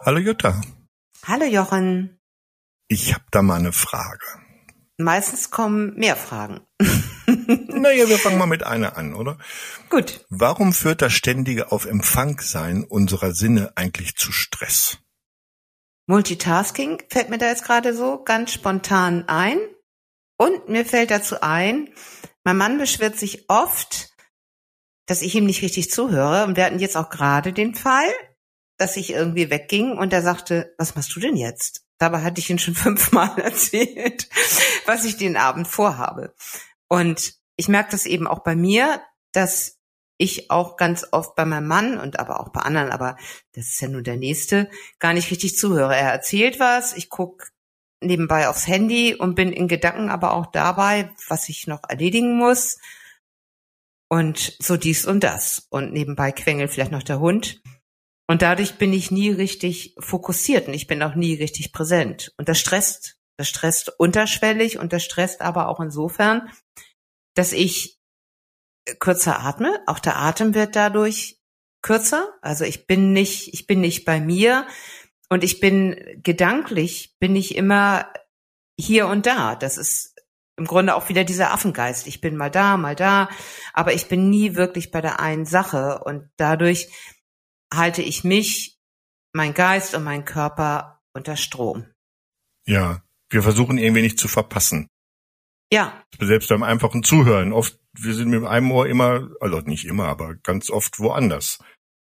Hallo 0.00 0.18
Jutta. 0.18 0.60
Hallo 1.26 1.44
Jochen. 1.44 2.20
Ich 2.86 3.14
habe 3.14 3.24
da 3.32 3.42
mal 3.42 3.58
eine 3.58 3.72
Frage. 3.72 4.24
Meistens 4.96 5.50
kommen 5.50 5.94
mehr 5.96 6.14
Fragen. 6.14 6.60
naja, 7.66 8.08
wir 8.08 8.18
fangen 8.18 8.38
mal 8.38 8.46
mit 8.46 8.62
einer 8.66 8.96
an, 8.96 9.12
oder? 9.14 9.38
Gut. 9.90 10.24
Warum 10.28 10.72
führt 10.72 11.02
das 11.02 11.12
ständige 11.12 11.72
Auf 11.72 11.84
Empfang 11.84 12.40
sein 12.40 12.84
unserer 12.84 13.32
Sinne 13.32 13.72
eigentlich 13.74 14.14
zu 14.14 14.30
Stress? 14.30 14.98
Multitasking 16.06 17.02
fällt 17.10 17.28
mir 17.28 17.38
da 17.38 17.48
jetzt 17.48 17.64
gerade 17.64 17.92
so 17.92 18.22
ganz 18.22 18.52
spontan 18.52 19.28
ein. 19.28 19.58
Und 20.38 20.68
mir 20.68 20.84
fällt 20.86 21.10
dazu 21.10 21.40
ein, 21.40 21.92
mein 22.44 22.56
Mann 22.56 22.78
beschwert 22.78 23.18
sich 23.18 23.50
oft, 23.50 24.10
dass 25.06 25.22
ich 25.22 25.34
ihm 25.34 25.46
nicht 25.46 25.62
richtig 25.62 25.90
zuhöre. 25.90 26.44
Und 26.44 26.56
wir 26.56 26.64
hatten 26.64 26.78
jetzt 26.78 26.96
auch 26.96 27.10
gerade 27.10 27.52
den 27.52 27.74
Fall, 27.74 28.08
dass 28.78 28.96
ich 28.96 29.10
irgendwie 29.10 29.50
wegging 29.50 29.98
und 29.98 30.12
er 30.12 30.22
sagte, 30.22 30.74
was 30.78 30.94
machst 30.94 31.14
du 31.14 31.20
denn 31.20 31.36
jetzt? 31.36 31.84
Dabei 31.98 32.22
hatte 32.22 32.40
ich 32.40 32.48
ihn 32.48 32.58
schon 32.58 32.74
fünfmal 32.76 33.38
erzählt, 33.38 34.28
was 34.86 35.04
ich 35.04 35.16
den 35.16 35.36
Abend 35.36 35.68
vorhabe. 35.68 36.34
Und 36.88 37.34
ich 37.56 37.68
merke 37.68 37.90
das 37.90 38.06
eben 38.06 38.26
auch 38.26 38.40
bei 38.40 38.56
mir, 38.56 39.02
dass 39.32 39.76
ich 40.16 40.50
auch 40.50 40.76
ganz 40.76 41.06
oft 41.12 41.36
bei 41.36 41.44
meinem 41.44 41.68
Mann 41.68 41.98
und 41.98 42.18
aber 42.18 42.40
auch 42.40 42.48
bei 42.48 42.60
anderen, 42.60 42.90
aber 42.90 43.16
das 43.52 43.66
ist 43.66 43.80
ja 43.80 43.88
nur 43.88 44.02
der 44.02 44.16
nächste, 44.16 44.68
gar 44.98 45.12
nicht 45.12 45.30
richtig 45.30 45.56
zuhöre. 45.56 45.94
Er 45.94 46.12
erzählt 46.12 46.58
was, 46.58 46.92
ich 46.96 47.08
guck 47.08 47.50
nebenbei 48.00 48.48
aufs 48.48 48.66
Handy 48.66 49.14
und 49.14 49.34
bin 49.34 49.52
in 49.52 49.68
Gedanken 49.68 50.08
aber 50.08 50.34
auch 50.34 50.46
dabei, 50.46 51.10
was 51.28 51.48
ich 51.48 51.66
noch 51.66 51.82
erledigen 51.88 52.36
muss. 52.36 52.78
Und 54.08 54.56
so 54.58 54.76
dies 54.76 55.04
und 55.04 55.22
das. 55.22 55.66
Und 55.70 55.92
nebenbei 55.92 56.32
quengelt 56.32 56.70
vielleicht 56.70 56.92
noch 56.92 57.02
der 57.02 57.20
Hund. 57.20 57.60
Und 58.30 58.42
dadurch 58.42 58.76
bin 58.76 58.92
ich 58.92 59.10
nie 59.10 59.30
richtig 59.30 59.94
fokussiert 59.98 60.68
und 60.68 60.74
ich 60.74 60.86
bin 60.86 61.02
auch 61.02 61.14
nie 61.14 61.34
richtig 61.34 61.72
präsent. 61.72 62.32
Und 62.36 62.48
das 62.48 62.60
stresst. 62.60 63.16
Das 63.38 63.48
stresst 63.48 63.92
unterschwellig 63.98 64.78
und 64.78 64.92
das 64.92 65.04
stresst 65.04 65.42
aber 65.42 65.68
auch 65.68 65.78
insofern, 65.78 66.50
dass 67.34 67.52
ich 67.52 68.00
kürzer 68.98 69.40
atme. 69.40 69.80
Auch 69.86 70.00
der 70.00 70.18
Atem 70.18 70.54
wird 70.54 70.74
dadurch 70.74 71.40
kürzer. 71.80 72.34
Also 72.42 72.64
ich 72.64 72.86
bin 72.86 73.12
nicht, 73.12 73.54
ich 73.54 73.66
bin 73.66 73.80
nicht 73.80 74.04
bei 74.04 74.20
mir 74.20 74.66
und 75.28 75.44
ich 75.44 75.60
bin 75.60 76.20
gedanklich, 76.22 77.16
bin 77.20 77.36
ich 77.36 77.54
immer 77.54 78.12
hier 78.78 79.06
und 79.06 79.26
da. 79.26 79.54
Das 79.54 79.78
ist 79.78 80.16
im 80.56 80.66
Grunde 80.66 80.96
auch 80.96 81.08
wieder 81.08 81.22
dieser 81.22 81.52
Affengeist. 81.52 82.08
Ich 82.08 82.20
bin 82.20 82.36
mal 82.36 82.50
da, 82.50 82.76
mal 82.76 82.96
da, 82.96 83.28
aber 83.72 83.94
ich 83.94 84.08
bin 84.08 84.28
nie 84.28 84.56
wirklich 84.56 84.90
bei 84.90 85.00
der 85.00 85.20
einen 85.20 85.46
Sache 85.46 86.02
und 86.04 86.28
dadurch 86.36 86.88
halte 87.72 88.02
ich 88.02 88.24
mich, 88.24 88.78
mein 89.32 89.54
Geist 89.54 89.94
und 89.94 90.04
mein 90.04 90.24
Körper 90.24 91.00
unter 91.12 91.36
Strom. 91.36 91.86
Ja, 92.66 93.02
wir 93.30 93.42
versuchen 93.42 93.78
irgendwie 93.78 94.02
nicht 94.02 94.18
zu 94.18 94.28
verpassen. 94.28 94.88
Ja. 95.72 96.02
Selbst 96.18 96.48
beim 96.48 96.62
einfachen 96.62 97.02
Zuhören. 97.02 97.52
Oft, 97.52 97.78
wir 97.92 98.14
sind 98.14 98.28
mit 98.30 98.44
einem 98.44 98.70
Ohr 98.70 98.86
immer, 98.86 99.28
also 99.40 99.60
nicht 99.60 99.84
immer, 99.84 100.06
aber 100.06 100.34
ganz 100.36 100.70
oft 100.70 100.98
woanders. 100.98 101.58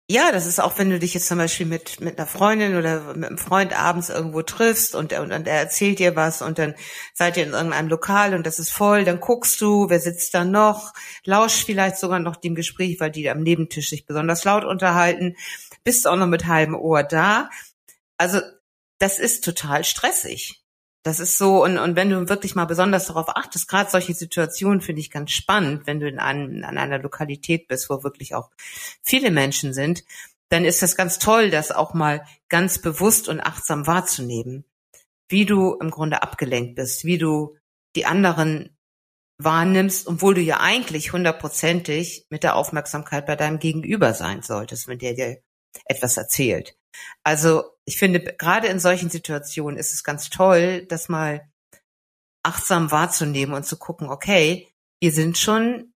Ja, 0.08 0.32
das 0.32 0.46
ist 0.46 0.60
auch, 0.60 0.78
wenn 0.78 0.92
du 0.92 1.00
dich 1.00 1.16
jetzt 1.16 1.28
zum 1.28 1.40
Beispiel 1.40 1.66
mit, 1.66 2.00
mit 2.00 2.20
einer 2.20 2.28
Freundin 2.28 2.78
oder 2.78 3.16
mit 3.16 3.26
einem 3.26 3.40
Freund 3.40 3.74
abends 3.74 4.10
irgendwo 4.10 4.44
triffst 4.44 4.94
und, 4.94 5.14
und, 5.14 5.32
und 5.32 5.48
er 5.48 5.58
erzählt 5.58 5.98
dir 5.98 6.16
was 6.16 6.44
und 6.44 6.60
dann 6.60 6.76
seid 7.16 7.38
ihr 7.38 7.44
in 7.44 7.54
irgendeinem 7.54 7.88
Lokal 7.88 8.36
und 8.36 8.46
das 8.46 8.60
ist 8.60 8.70
voll, 8.70 9.04
dann 9.04 9.20
guckst 9.20 9.60
du, 9.62 9.90
wer 9.90 10.00
sitzt 10.00 10.36
da 10.36 10.46
noch, 10.46 10.94
lausch 11.24 11.66
vielleicht 11.66 11.98
sogar 11.98 12.20
noch 12.20 12.36
dem 12.36 12.54
Gespräch, 12.54 13.00
weil 13.00 13.10
die 13.10 13.28
am 13.32 13.42
Nebentisch 13.42 13.90
sich 13.90 14.06
besonders 14.06 14.44
laut 14.44 14.64
unterhalten, 14.64 15.38
bist 15.84 16.08
auch 16.08 16.18
noch 16.18 16.28
mit 16.28 16.46
halbem 16.46 16.76
Ohr 16.76 17.02
da. 17.02 17.50
Also, 18.18 18.42
das 19.00 19.18
ist 19.18 19.44
total 19.44 19.84
stressig. 19.84 20.65
Das 21.06 21.20
ist 21.20 21.38
so, 21.38 21.64
und, 21.64 21.78
und 21.78 21.96
wenn 21.96 22.10
du 22.10 22.28
wirklich 22.30 22.56
mal 22.56 22.66
besonders 22.66 23.06
darauf 23.06 23.30
achtest, 23.30 23.68
gerade 23.68 23.92
solche 23.92 24.16
Situationen 24.16 24.82
finde 24.82 25.02
ich 25.02 25.12
ganz 25.12 25.30
spannend, 25.30 25.86
wenn 25.86 26.00
du 26.00 26.10
in, 26.10 26.18
einem, 26.18 26.64
an 26.64 26.80
einer 26.80 26.98
Lokalität 26.98 27.68
bist, 27.68 27.92
wo 27.92 28.04
wirklich 28.04 28.34
auch 28.34 28.50
viele 29.04 29.30
Menschen 29.30 29.72
sind, 29.72 30.04
dann 30.50 30.66
ist 30.66 30.82
das 30.82 30.96
ganz 30.96 31.20
toll, 31.20 31.52
das 31.52 31.72
auch 31.72 31.94
mal 31.94 32.26
ganz 32.50 32.80
bewusst 32.80 33.30
und 33.30 33.40
achtsam 33.40 33.86
wahrzunehmen, 33.86 34.66
wie 35.30 35.46
du 35.46 35.76
im 35.76 35.92
Grunde 35.92 36.24
abgelenkt 36.24 36.74
bist, 36.74 37.06
wie 37.06 37.20
du 37.20 37.56
die 37.96 38.08
anderen 38.08 38.76
wahrnimmst, 39.38 40.08
obwohl 40.08 40.34
du 40.34 40.42
ja 40.42 40.60
eigentlich 40.60 41.14
hundertprozentig 41.14 42.26
mit 42.32 42.42
der 42.42 42.56
Aufmerksamkeit 42.56 43.28
bei 43.28 43.36
deinem 43.36 43.60
Gegenüber 43.60 44.16
sein 44.16 44.42
solltest, 44.42 44.88
wenn 44.88 44.98
der 44.98 45.14
dir 45.14 45.38
etwas 45.86 46.18
erzählt. 46.18 46.76
Also 47.24 47.75
ich 47.86 47.98
finde, 47.98 48.20
gerade 48.20 48.68
in 48.68 48.80
solchen 48.80 49.10
Situationen 49.10 49.78
ist 49.78 49.94
es 49.94 50.04
ganz 50.04 50.30
toll, 50.30 50.86
das 50.88 51.08
mal 51.08 51.48
achtsam 52.44 52.92
wahrzunehmen 52.92 53.54
und 53.56 53.66
zu 53.66 53.78
gucken, 53.78 54.10
okay, 54.10 54.68
wir 55.00 55.12
sind 55.12 55.38
schon 55.38 55.94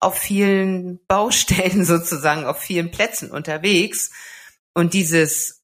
auf 0.00 0.18
vielen 0.18 1.04
Baustellen 1.08 1.84
sozusagen, 1.84 2.44
auf 2.44 2.58
vielen 2.58 2.90
Plätzen 2.90 3.30
unterwegs 3.30 4.10
und 4.74 4.94
dieses 4.94 5.62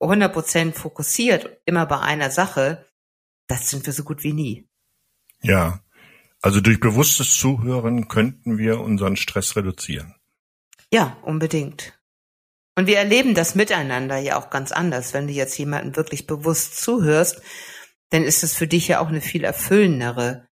100% 0.00 0.72
fokussiert 0.72 1.60
immer 1.64 1.86
bei 1.86 2.00
einer 2.00 2.30
Sache, 2.30 2.86
das 3.48 3.70
sind 3.70 3.86
wir 3.86 3.92
so 3.92 4.04
gut 4.04 4.24
wie 4.24 4.32
nie. 4.32 4.68
Ja, 5.42 5.80
also 6.42 6.60
durch 6.60 6.80
bewusstes 6.80 7.36
Zuhören 7.36 8.08
könnten 8.08 8.58
wir 8.58 8.80
unseren 8.80 9.16
Stress 9.16 9.56
reduzieren. 9.56 10.14
Ja, 10.92 11.16
unbedingt. 11.22 11.98
Und 12.76 12.86
wir 12.86 12.98
erleben 12.98 13.34
das 13.34 13.54
miteinander 13.54 14.18
ja 14.18 14.38
auch 14.38 14.50
ganz 14.50 14.70
anders. 14.70 15.14
Wenn 15.14 15.26
du 15.26 15.32
jetzt 15.32 15.58
jemanden 15.58 15.96
wirklich 15.96 16.26
bewusst 16.26 16.80
zuhörst, 16.80 17.40
dann 18.10 18.22
ist 18.22 18.44
es 18.44 18.54
für 18.54 18.66
dich 18.66 18.86
ja 18.88 19.00
auch 19.00 19.08
eine 19.08 19.22
viel 19.22 19.44
erfüllendere, 19.44 20.46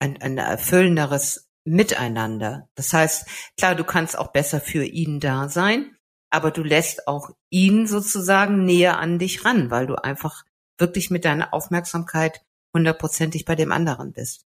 ein, 0.00 0.20
ein 0.20 0.36
erfüllenderes 0.36 1.48
Miteinander. 1.64 2.68
Das 2.74 2.92
heißt, 2.92 3.28
klar, 3.56 3.76
du 3.76 3.84
kannst 3.84 4.18
auch 4.18 4.32
besser 4.32 4.60
für 4.60 4.84
ihn 4.84 5.20
da 5.20 5.48
sein, 5.48 5.96
aber 6.28 6.50
du 6.50 6.64
lässt 6.64 7.06
auch 7.06 7.30
ihn 7.50 7.86
sozusagen 7.86 8.64
näher 8.64 8.98
an 8.98 9.20
dich 9.20 9.44
ran, 9.44 9.70
weil 9.70 9.86
du 9.86 9.94
einfach 9.94 10.42
wirklich 10.76 11.10
mit 11.10 11.24
deiner 11.24 11.54
Aufmerksamkeit 11.54 12.40
hundertprozentig 12.74 13.44
bei 13.44 13.54
dem 13.54 13.70
anderen 13.70 14.12
bist. 14.12 14.44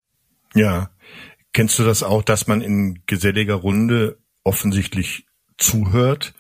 Ja. 0.56 0.90
Kennst 1.52 1.78
du 1.78 1.84
das 1.84 2.02
auch, 2.02 2.24
dass 2.24 2.48
man 2.48 2.62
in 2.62 3.04
geselliger 3.06 3.54
Runde 3.54 4.18
offensichtlich 4.44 5.28
zuhört 5.60 6.34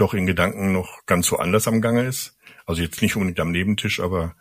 doch 0.00 0.14
in 0.14 0.26
Gedanken 0.26 0.72
noch 0.72 1.06
ganz 1.06 1.30
woanders 1.30 1.68
am 1.68 1.80
Gange 1.80 2.04
ist. 2.04 2.36
Also 2.66 2.82
jetzt 2.82 3.02
nicht 3.02 3.16
unbedingt 3.16 3.40
am 3.40 3.52
Nebentisch, 3.52 4.00
aber 4.00 4.34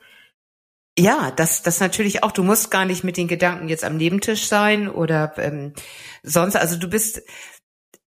ja, 0.98 1.32
das, 1.32 1.62
das 1.62 1.80
natürlich 1.80 2.24
auch. 2.24 2.32
Du 2.32 2.44
musst 2.44 2.72
gar 2.72 2.84
nicht 2.84 3.04
mit 3.04 3.16
den 3.16 3.28
Gedanken 3.30 3.70
jetzt 3.70 3.86
am 3.86 3.96
Nebentisch 3.96 4.48
sein 4.48 4.90
oder 4.90 5.34
ähm, 5.38 5.74
sonst. 6.24 6.58
Also 6.58 6.78
du 6.78 6.90
bist, 6.90 7.22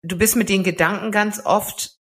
du 0.02 0.18
bist 0.18 0.36
mit 0.36 0.50
den 0.50 0.62
Gedanken 0.62 1.10
ganz 1.10 1.40
oft 1.44 2.01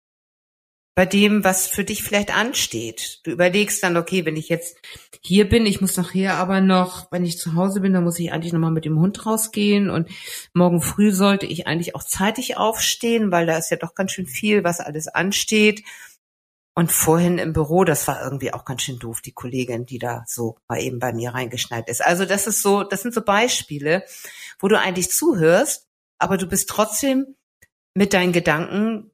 bei 0.95 1.07
dem, 1.07 1.43
was 1.43 1.67
für 1.67 1.85
dich 1.85 2.03
vielleicht 2.05 2.35
ansteht. 2.35 3.21
Du 3.25 3.33
überlegst 3.33 3.83
dann, 3.83 3.97
okay, 3.97 4.25
wenn 4.25 4.37
ich 4.37 4.49
jetzt 4.49 4.77
hier 5.21 5.49
bin, 5.49 5.67
ich 5.67 5.81
muss 5.81 5.97
nachher 5.97 6.35
aber 6.35 6.61
noch, 6.61 7.11
wenn 7.11 7.25
ich 7.25 7.39
zu 7.39 7.55
Hause 7.55 7.81
bin, 7.81 7.93
dann 7.93 8.05
muss 8.05 8.19
ich 8.19 8.33
eigentlich 8.33 8.53
nochmal 8.53 8.71
mit 8.71 8.85
dem 8.85 9.01
Hund 9.01 9.27
rausgehen 9.27 9.91
und 9.91 10.09
morgen 10.53 10.81
früh 10.81 11.11
sollte 11.11 11.47
ich 11.47 11.67
eigentlich 11.67 11.97
auch 11.97 12.05
zeitig 12.05 12.57
aufstehen, 12.57 13.33
weil 13.33 13.47
da 13.47 13.57
ist 13.57 13.71
ja 13.71 13.77
doch 13.77 13.95
ganz 13.95 14.13
schön 14.13 14.27
viel, 14.27 14.63
was 14.63 14.81
alles 14.81 15.09
ansteht. 15.09 15.83
Und 16.77 16.91
vorhin 16.91 17.39
im 17.39 17.53
Büro, 17.53 17.85
das 17.85 18.07
war 18.09 18.23
irgendwie 18.23 18.53
auch 18.53 18.65
ganz 18.65 18.83
schön 18.83 18.99
doof, 18.99 19.21
die 19.21 19.33
Kollegin, 19.33 19.87
die 19.87 20.01
da 20.01 20.25
so 20.27 20.59
mal 20.69 20.81
eben 20.81 20.99
bei 20.99 21.13
mir 21.13 21.31
reingeschneit 21.31 21.89
ist. 21.89 22.05
Also 22.05 22.25
das 22.25 22.49
ist 22.49 22.63
so, 22.63 22.83
das 22.83 23.03
sind 23.03 23.15
so 23.15 23.23
Beispiele, 23.23 24.05
wo 24.59 24.67
du 24.67 24.79
eigentlich 24.79 25.11
zuhörst, 25.11 25.87
aber 26.19 26.37
du 26.37 26.47
bist 26.49 26.69
trotzdem 26.69 27.37
mit 27.95 28.13
deinen 28.13 28.33
Gedanken 28.33 29.13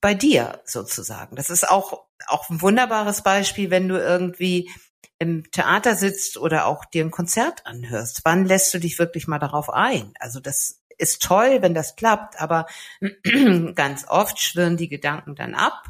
bei 0.00 0.14
dir 0.14 0.60
sozusagen. 0.64 1.36
Das 1.36 1.50
ist 1.50 1.68
auch, 1.68 2.06
auch 2.26 2.50
ein 2.50 2.62
wunderbares 2.62 3.22
Beispiel, 3.22 3.70
wenn 3.70 3.88
du 3.88 3.98
irgendwie 3.98 4.70
im 5.18 5.50
Theater 5.50 5.96
sitzt 5.96 6.36
oder 6.36 6.66
auch 6.66 6.84
dir 6.84 7.04
ein 7.04 7.10
Konzert 7.10 7.66
anhörst. 7.66 8.20
Wann 8.24 8.44
lässt 8.44 8.72
du 8.72 8.78
dich 8.78 8.98
wirklich 8.98 9.26
mal 9.26 9.38
darauf 9.38 9.70
ein? 9.70 10.12
Also 10.20 10.40
das 10.40 10.80
ist 10.96 11.22
toll, 11.22 11.62
wenn 11.62 11.74
das 11.74 11.96
klappt, 11.96 12.40
aber 12.40 12.66
ganz 13.74 14.06
oft 14.08 14.40
schwirren 14.40 14.76
die 14.76 14.88
Gedanken 14.88 15.34
dann 15.34 15.54
ab 15.54 15.84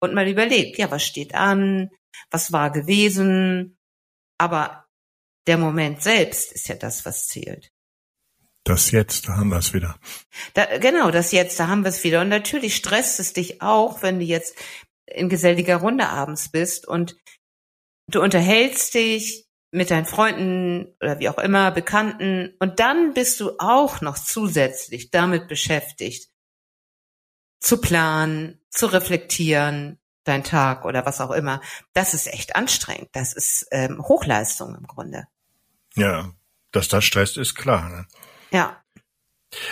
und 0.00 0.14
man 0.14 0.28
überlegt, 0.28 0.78
ja, 0.78 0.90
was 0.90 1.04
steht 1.04 1.34
an? 1.34 1.90
Was 2.30 2.52
war 2.52 2.70
gewesen? 2.70 3.78
Aber 4.38 4.86
der 5.46 5.58
Moment 5.58 6.02
selbst 6.02 6.52
ist 6.52 6.68
ja 6.68 6.74
das, 6.74 7.04
was 7.04 7.26
zählt. 7.26 7.73
Das 8.64 8.90
Jetzt, 8.90 9.28
da 9.28 9.36
haben 9.36 9.50
wir 9.50 9.58
es 9.58 9.74
wieder. 9.74 9.98
Da, 10.54 10.78
genau, 10.78 11.10
das 11.10 11.32
Jetzt, 11.32 11.60
da 11.60 11.68
haben 11.68 11.84
wir 11.84 11.90
es 11.90 12.02
wieder. 12.02 12.22
Und 12.22 12.30
natürlich 12.30 12.74
stresst 12.74 13.20
es 13.20 13.34
dich 13.34 13.60
auch, 13.60 14.02
wenn 14.02 14.18
du 14.18 14.24
jetzt 14.24 14.56
in 15.06 15.28
geselliger 15.28 15.76
Runde 15.76 16.08
abends 16.08 16.48
bist 16.48 16.88
und 16.88 17.16
du 18.08 18.22
unterhältst 18.22 18.94
dich 18.94 19.46
mit 19.70 19.90
deinen 19.90 20.06
Freunden 20.06 20.94
oder 21.00 21.18
wie 21.18 21.28
auch 21.28 21.38
immer, 21.38 21.72
Bekannten 21.72 22.54
und 22.58 22.80
dann 22.80 23.12
bist 23.12 23.40
du 23.40 23.58
auch 23.58 24.00
noch 24.00 24.16
zusätzlich 24.16 25.10
damit 25.10 25.48
beschäftigt, 25.48 26.30
zu 27.60 27.80
planen, 27.80 28.60
zu 28.70 28.86
reflektieren, 28.86 29.98
dein 30.22 30.44
Tag 30.44 30.84
oder 30.84 31.04
was 31.06 31.20
auch 31.20 31.32
immer. 31.32 31.60
Das 31.92 32.14
ist 32.14 32.32
echt 32.32 32.56
anstrengend. 32.56 33.08
Das 33.12 33.32
ist 33.32 33.66
ähm, 33.72 34.00
Hochleistung 34.00 34.74
im 34.74 34.86
Grunde. 34.86 35.26
Ja, 35.96 36.32
dass 36.70 36.88
das 36.88 37.04
stresst, 37.04 37.36
ist 37.36 37.54
klar. 37.54 37.88
Ne? 37.88 38.06
Ja. 38.54 38.80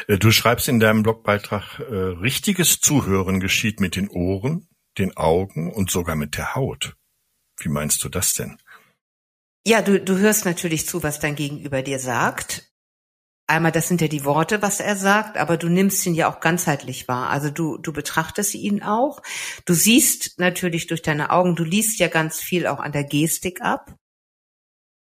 Äh, 0.08 0.19
du 0.19 0.32
schreibst 0.32 0.69
in 0.69 0.81
deinem 0.81 1.05
Blogbeitrag, 1.05 1.79
äh, 1.79 1.94
richtiges 1.94 2.81
Zuhören 2.81 3.38
geschieht 3.38 3.81
mit 3.81 3.94
den 3.94 4.08
Ohren, 4.08 4.69
den 4.99 5.17
Augen 5.17 5.73
und 5.73 5.90
sogar 5.90 6.17
mit 6.17 6.37
der 6.37 6.56
Haut. 6.56 6.96
Wie 7.58 7.69
meinst 7.69 8.02
du 8.02 8.08
das 8.08 8.34
denn? 8.34 8.58
Ja, 9.64 9.82
du, 9.82 10.00
du 10.00 10.19
hörst 10.19 10.44
natürlich 10.44 10.88
zu, 10.88 11.05
was 11.05 11.20
dein 11.20 11.37
Gegenüber 11.37 11.82
dir 11.82 12.00
sagt. 12.00 12.73
Einmal, 13.46 13.70
das 13.70 13.87
sind 13.87 14.00
ja 14.00 14.08
die 14.08 14.25
Worte, 14.25 14.62
was 14.62 14.81
er 14.81 14.96
sagt, 14.96 15.37
aber 15.37 15.56
du 15.56 15.69
nimmst 15.69 16.05
ihn 16.06 16.14
ja 16.14 16.32
auch 16.32 16.40
ganzheitlich 16.40 17.06
wahr. 17.06 17.31
Also 17.31 17.50
du, 17.50 17.78
du 17.78 17.93
betrachtest 17.93 18.55
ihn 18.55 18.82
auch. 18.82 19.20
Du 19.64 19.75
siehst 19.75 20.40
natürlich 20.40 20.88
durch 20.88 21.02
deine 21.02 21.31
Augen, 21.31 21.55
du 21.55 21.62
liest 21.62 22.00
ja 22.00 22.08
ganz 22.08 22.40
viel 22.40 22.67
auch 22.67 22.81
an 22.81 22.93
der 22.93 23.05
Gestik 23.05 23.61
ab, 23.61 23.94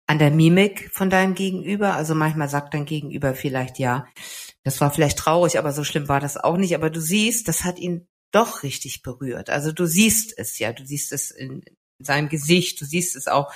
an 0.07 0.19
der 0.19 0.31
Mimik 0.31 0.91
von 0.93 1.11
deinem 1.11 1.35
Gegenüber. 1.35 1.95
Also 1.95 2.15
manchmal 2.15 2.49
sagt 2.49 2.75
dein 2.75 2.85
Gegenüber 2.85 3.35
vielleicht, 3.35 3.79
ja, 3.79 4.07
das 4.63 4.81
war 4.81 4.91
vielleicht 4.91 5.19
traurig, 5.19 5.59
aber 5.59 5.73
so 5.73 5.85
schlimm 5.85 6.09
war 6.09 6.21
das 6.21 6.37
auch 6.37 6.57
nicht. 6.57 6.75
Aber 6.75 6.91
du 6.91 7.01
siehst, 7.01 7.49
das 7.49 7.65
hat 7.65 7.79
ihn 7.79 8.07
doch 8.33 8.63
richtig 8.63 9.03
berührt. 9.03 9.51
Also 9.51 9.73
du 9.73 9.87
siehst 9.87 10.37
es 10.37 10.59
ja, 10.59 10.73
du 10.73 10.85
siehst 10.85 11.13
es 11.13 11.31
in 11.31 11.65
seinem 11.99 12.29
Gesicht, 12.29 12.81
du 12.81 12.85
siehst 12.85 13.17
es 13.17 13.27
auch 13.27 13.53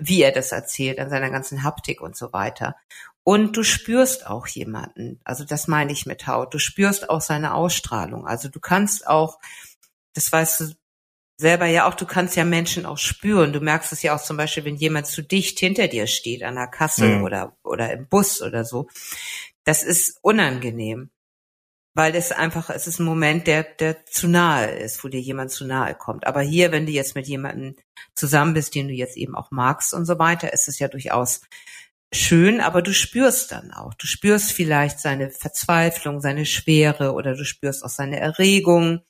wie 0.00 0.22
er 0.22 0.32
das 0.32 0.52
erzählt, 0.52 0.98
an 0.98 1.10
seiner 1.10 1.30
ganzen 1.30 1.62
Haptik 1.62 2.00
und 2.00 2.16
so 2.16 2.32
weiter. 2.32 2.76
Und 3.22 3.56
du 3.56 3.62
spürst 3.62 4.26
auch 4.26 4.46
jemanden. 4.46 5.20
Also 5.24 5.44
das 5.44 5.68
meine 5.68 5.92
ich 5.92 6.06
mit 6.06 6.26
Haut. 6.26 6.54
Du 6.54 6.58
spürst 6.58 7.10
auch 7.10 7.20
seine 7.20 7.54
Ausstrahlung. 7.54 8.26
Also 8.26 8.48
du 8.48 8.60
kannst 8.60 9.06
auch, 9.06 9.38
das 10.14 10.32
weißt 10.32 10.60
du 10.60 10.74
selber 11.40 11.66
ja 11.66 11.88
auch, 11.88 11.94
du 11.94 12.06
kannst 12.06 12.36
ja 12.36 12.44
Menschen 12.44 12.86
auch 12.86 12.98
spüren. 12.98 13.52
Du 13.52 13.60
merkst 13.60 13.92
es 13.92 14.02
ja 14.02 14.14
auch 14.14 14.22
zum 14.22 14.36
Beispiel, 14.36 14.64
wenn 14.64 14.76
jemand 14.76 15.06
zu 15.06 15.22
dicht 15.22 15.58
hinter 15.58 15.88
dir 15.88 16.06
steht, 16.06 16.42
an 16.42 16.54
der 16.54 16.68
Kasse 16.68 17.06
mhm. 17.06 17.24
oder, 17.24 17.56
oder 17.62 17.92
im 17.92 18.06
Bus 18.06 18.42
oder 18.42 18.64
so. 18.64 18.88
Das 19.64 19.82
ist 19.82 20.18
unangenehm 20.22 21.10
weil 21.94 22.14
es 22.14 22.32
einfach, 22.32 22.70
es 22.70 22.86
ist 22.86 23.00
ein 23.00 23.04
Moment, 23.04 23.46
der, 23.46 23.64
der 23.64 24.06
zu 24.06 24.28
nahe 24.28 24.70
ist, 24.70 25.02
wo 25.02 25.08
dir 25.08 25.20
jemand 25.20 25.50
zu 25.50 25.66
nahe 25.66 25.94
kommt. 25.94 26.26
Aber 26.26 26.40
hier, 26.40 26.72
wenn 26.72 26.86
du 26.86 26.92
jetzt 26.92 27.14
mit 27.14 27.26
jemandem 27.26 27.76
zusammen 28.14 28.54
bist, 28.54 28.74
den 28.74 28.88
du 28.88 28.94
jetzt 28.94 29.16
eben 29.16 29.34
auch 29.34 29.50
magst 29.50 29.92
und 29.92 30.06
so 30.06 30.18
weiter, 30.18 30.52
ist 30.52 30.68
es 30.68 30.78
ja 30.78 30.88
durchaus 30.88 31.42
schön, 32.12 32.60
aber 32.60 32.82
du 32.82 32.92
spürst 32.92 33.52
dann 33.52 33.72
auch. 33.72 33.94
Du 33.94 34.06
spürst 34.06 34.52
vielleicht 34.52 35.00
seine 35.00 35.30
Verzweiflung, 35.30 36.20
seine 36.20 36.46
Schwere 36.46 37.12
oder 37.12 37.34
du 37.34 37.44
spürst 37.44 37.84
auch 37.84 37.90
seine 37.90 38.20
Erregung. 38.20 39.00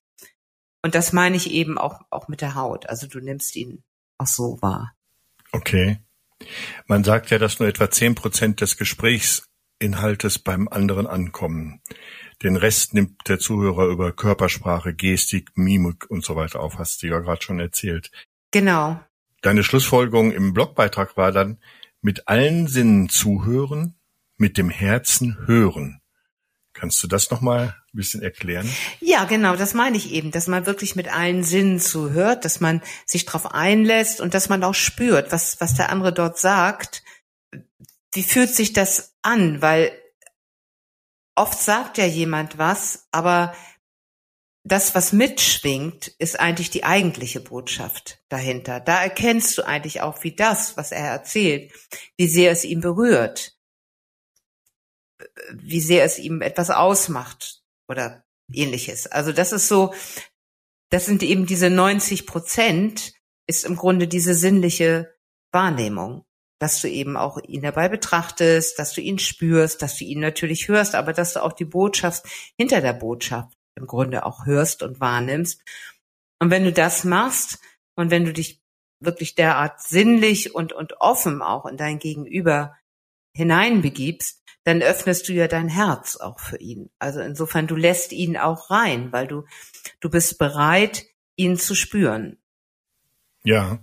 Und 0.82 0.94
das 0.94 1.12
meine 1.12 1.36
ich 1.36 1.50
eben 1.50 1.78
auch, 1.78 2.00
auch 2.10 2.28
mit 2.28 2.40
der 2.40 2.54
Haut. 2.54 2.88
Also 2.88 3.06
du 3.06 3.20
nimmst 3.20 3.56
ihn 3.56 3.82
auch 4.18 4.26
so 4.26 4.58
wahr. 4.62 4.94
Okay. 5.52 5.98
Man 6.86 7.04
sagt 7.04 7.30
ja, 7.30 7.38
dass 7.38 7.58
nur 7.58 7.68
etwa 7.68 7.90
zehn 7.90 8.14
Prozent 8.14 8.60
des 8.60 8.76
Gesprächsinhaltes 8.76 10.38
beim 10.38 10.68
anderen 10.68 11.06
ankommen. 11.06 11.82
Den 12.42 12.56
Rest 12.56 12.94
nimmt 12.94 13.28
der 13.28 13.38
Zuhörer 13.38 13.86
über 13.86 14.12
Körpersprache, 14.12 14.94
Gestik, 14.94 15.50
Mimik 15.56 16.08
und 16.08 16.24
so 16.24 16.36
weiter 16.36 16.60
auf, 16.60 16.78
hast 16.78 17.02
du 17.02 17.08
ja 17.08 17.18
gerade 17.18 17.42
schon 17.42 17.60
erzählt. 17.60 18.10
Genau. 18.50 18.98
Deine 19.42 19.62
Schlussfolgerung 19.62 20.32
im 20.32 20.54
Blogbeitrag 20.54 21.16
war 21.16 21.32
dann, 21.32 21.58
mit 22.00 22.28
allen 22.28 22.66
Sinnen 22.66 23.10
zuhören, 23.10 23.94
mit 24.38 24.56
dem 24.56 24.70
Herzen 24.70 25.36
hören. 25.46 26.00
Kannst 26.72 27.02
du 27.02 27.08
das 27.08 27.30
nochmal 27.30 27.76
ein 27.92 27.96
bisschen 27.96 28.22
erklären? 28.22 28.68
Ja, 29.00 29.24
genau, 29.24 29.56
das 29.56 29.74
meine 29.74 29.96
ich 29.96 30.12
eben, 30.12 30.30
dass 30.30 30.46
man 30.46 30.66
wirklich 30.66 30.94
mit 30.94 31.08
allen 31.08 31.42
Sinnen 31.42 31.80
zuhört, 31.80 32.44
dass 32.44 32.60
man 32.60 32.82
sich 33.04 33.24
darauf 33.24 33.52
einlässt 33.52 34.20
und 34.20 34.34
dass 34.34 34.48
man 34.48 34.62
auch 34.62 34.74
spürt, 34.74 35.32
was, 35.32 35.60
was 35.60 35.74
der 35.74 35.90
andere 35.90 36.12
dort 36.12 36.38
sagt. 36.38 37.02
Wie 38.12 38.22
fühlt 38.22 38.54
sich 38.54 38.72
das 38.72 39.14
an? 39.22 39.60
Weil 39.60 39.92
oft 41.34 41.60
sagt 41.60 41.98
ja 41.98 42.06
jemand 42.06 42.58
was, 42.58 43.08
aber 43.10 43.54
das, 44.62 44.94
was 44.94 45.12
mitschwingt, 45.12 46.08
ist 46.18 46.38
eigentlich 46.38 46.70
die 46.70 46.84
eigentliche 46.84 47.40
Botschaft 47.40 48.22
dahinter. 48.28 48.78
Da 48.78 49.02
erkennst 49.02 49.58
du 49.58 49.62
eigentlich 49.62 50.00
auch, 50.02 50.22
wie 50.22 50.36
das, 50.36 50.76
was 50.76 50.92
er 50.92 51.06
erzählt, 51.06 51.72
wie 52.16 52.28
sehr 52.28 52.52
es 52.52 52.64
ihn 52.64 52.80
berührt, 52.80 53.56
wie 55.52 55.80
sehr 55.80 56.04
es 56.04 56.18
ihm 56.18 56.40
etwas 56.40 56.70
ausmacht 56.70 57.59
oder 57.90 58.24
ähnliches. 58.52 59.06
Also 59.06 59.32
das 59.32 59.52
ist 59.52 59.68
so, 59.68 59.92
das 60.90 61.06
sind 61.06 61.22
eben 61.22 61.46
diese 61.46 61.70
90 61.70 62.26
Prozent, 62.26 63.12
ist 63.46 63.64
im 63.64 63.76
Grunde 63.76 64.08
diese 64.08 64.34
sinnliche 64.34 65.14
Wahrnehmung 65.52 66.24
dass 66.60 66.82
du 66.82 66.88
eben 66.88 67.16
auch 67.16 67.38
ihn 67.42 67.62
dabei 67.62 67.88
betrachtest, 67.88 68.78
dass 68.78 68.92
du 68.92 69.00
ihn 69.00 69.18
spürst, 69.18 69.80
dass 69.80 69.96
du 69.96 70.04
ihn 70.04 70.20
natürlich 70.20 70.68
hörst, 70.68 70.94
aber 70.94 71.14
dass 71.14 71.32
du 71.32 71.42
auch 71.42 71.54
die 71.54 71.64
Botschaft 71.64 72.26
hinter 72.58 72.82
der 72.82 72.92
Botschaft 72.92 73.56
im 73.76 73.86
Grunde 73.86 74.26
auch 74.26 74.44
hörst 74.44 74.82
und 74.82 75.00
wahrnimmst. 75.00 75.62
Und 76.38 76.50
wenn 76.50 76.64
du 76.64 76.72
das 76.72 77.04
machst 77.04 77.58
und 77.96 78.10
wenn 78.10 78.26
du 78.26 78.32
dich 78.34 78.60
wirklich 79.00 79.34
derart 79.34 79.80
sinnlich 79.80 80.54
und, 80.54 80.74
und 80.74 81.00
offen 81.00 81.40
auch 81.40 81.64
in 81.64 81.78
dein 81.78 81.98
Gegenüber 81.98 82.76
hineinbegibst, 83.34 84.39
dann 84.64 84.82
öffnest 84.82 85.28
du 85.28 85.32
ja 85.32 85.48
dein 85.48 85.68
Herz 85.68 86.16
auch 86.16 86.38
für 86.38 86.58
ihn. 86.58 86.90
Also 86.98 87.20
insofern, 87.20 87.66
du 87.66 87.76
lässt 87.76 88.12
ihn 88.12 88.36
auch 88.36 88.70
rein, 88.70 89.12
weil 89.12 89.26
du, 89.26 89.44
du 90.00 90.10
bist 90.10 90.38
bereit, 90.38 91.06
ihn 91.36 91.56
zu 91.56 91.74
spüren. 91.74 92.36
Ja, 93.42 93.80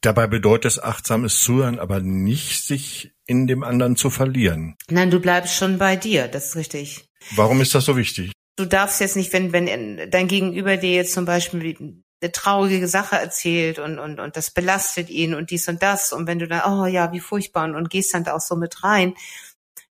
Dabei 0.00 0.28
bedeutet 0.28 0.72
es 0.72 0.82
achtsames 0.82 1.40
Zuhören 1.40 1.80
aber 1.80 2.00
nicht, 2.00 2.64
sich 2.64 3.12
in 3.26 3.46
dem 3.48 3.64
anderen 3.64 3.96
zu 3.96 4.10
verlieren. 4.10 4.76
Nein, 4.88 5.10
du 5.10 5.18
bleibst 5.18 5.56
schon 5.56 5.78
bei 5.78 5.96
dir, 5.96 6.28
das 6.28 6.46
ist 6.46 6.56
richtig. 6.56 7.08
Warum 7.34 7.60
ist 7.60 7.74
das 7.74 7.84
so 7.84 7.96
wichtig? 7.96 8.32
Du 8.56 8.64
darfst 8.64 9.00
jetzt 9.00 9.16
nicht, 9.16 9.32
wenn, 9.32 9.52
wenn 9.52 10.10
dein 10.10 10.28
Gegenüber 10.28 10.76
dir 10.76 10.92
jetzt 10.92 11.12
zum 11.12 11.24
Beispiel 11.24 11.94
eine 12.20 12.32
traurige 12.32 12.86
Sache 12.86 13.16
erzählt 13.16 13.78
und, 13.80 13.98
und, 13.98 14.20
und 14.20 14.36
das 14.36 14.52
belastet 14.52 15.10
ihn 15.10 15.34
und 15.34 15.50
dies 15.50 15.68
und 15.68 15.82
das 15.82 16.12
und 16.12 16.26
wenn 16.26 16.38
du 16.38 16.46
dann, 16.46 16.62
oh 16.72 16.86
ja, 16.86 17.12
wie 17.12 17.20
furchtbar 17.20 17.64
und, 17.64 17.74
und 17.74 17.90
gehst 17.90 18.14
dann 18.14 18.24
da 18.24 18.34
auch 18.34 18.40
so 18.40 18.56
mit 18.56 18.82
rein. 18.84 19.14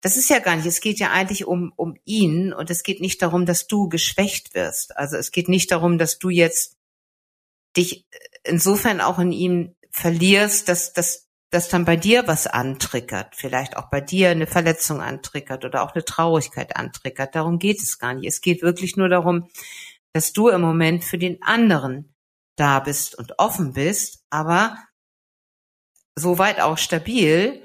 Das 0.00 0.17
ist 0.17 0.31
ja 0.31 0.38
gar 0.38 0.56
nicht, 0.56 0.67
es 0.67 0.81
geht 0.81 0.99
ja 0.99 1.11
eigentlich 1.11 1.47
um, 1.47 1.73
um 1.76 1.97
ihn 2.05 2.52
und 2.52 2.70
es 2.70 2.82
geht 2.82 3.00
nicht 3.00 3.20
darum, 3.20 3.44
dass 3.44 3.67
du 3.67 3.88
geschwächt 3.88 4.55
wirst. 4.55 4.97
Also 4.97 5.17
es 5.17 5.31
geht 5.31 5.49
nicht 5.49 5.70
darum, 5.70 5.99
dass 5.99 6.19
du 6.19 6.31
jetzt 6.31 6.79
dich 7.77 8.06
insofern 8.44 9.01
auch 9.01 9.19
in 9.19 9.32
ihm 9.32 9.74
verlierst, 9.91 10.69
dass, 10.69 10.93
dass, 10.93 11.29
dass 11.51 11.69
dann 11.69 11.84
bei 11.84 11.96
dir 11.96 12.27
was 12.27 12.46
antriggert, 12.46 13.36
vielleicht 13.36 13.77
auch 13.77 13.91
bei 13.91 14.01
dir 14.01 14.31
eine 14.31 14.46
Verletzung 14.46 15.03
antriggert 15.03 15.65
oder 15.65 15.82
auch 15.82 15.94
eine 15.94 16.05
Traurigkeit 16.05 16.77
antriggert. 16.77 17.34
Darum 17.34 17.58
geht 17.58 17.82
es 17.82 17.98
gar 17.98 18.15
nicht. 18.15 18.27
Es 18.27 18.41
geht 18.41 18.63
wirklich 18.63 18.96
nur 18.96 19.08
darum, 19.08 19.48
dass 20.13 20.32
du 20.32 20.48
im 20.48 20.63
Moment 20.63 21.05
für 21.05 21.19
den 21.19 21.43
anderen 21.43 22.15
da 22.56 22.81
bist 22.81 23.17
und 23.17 23.39
offen 23.39 23.74
bist, 23.74 24.24
aber 24.31 24.77
soweit 26.17 26.60
auch 26.60 26.79
stabil, 26.79 27.63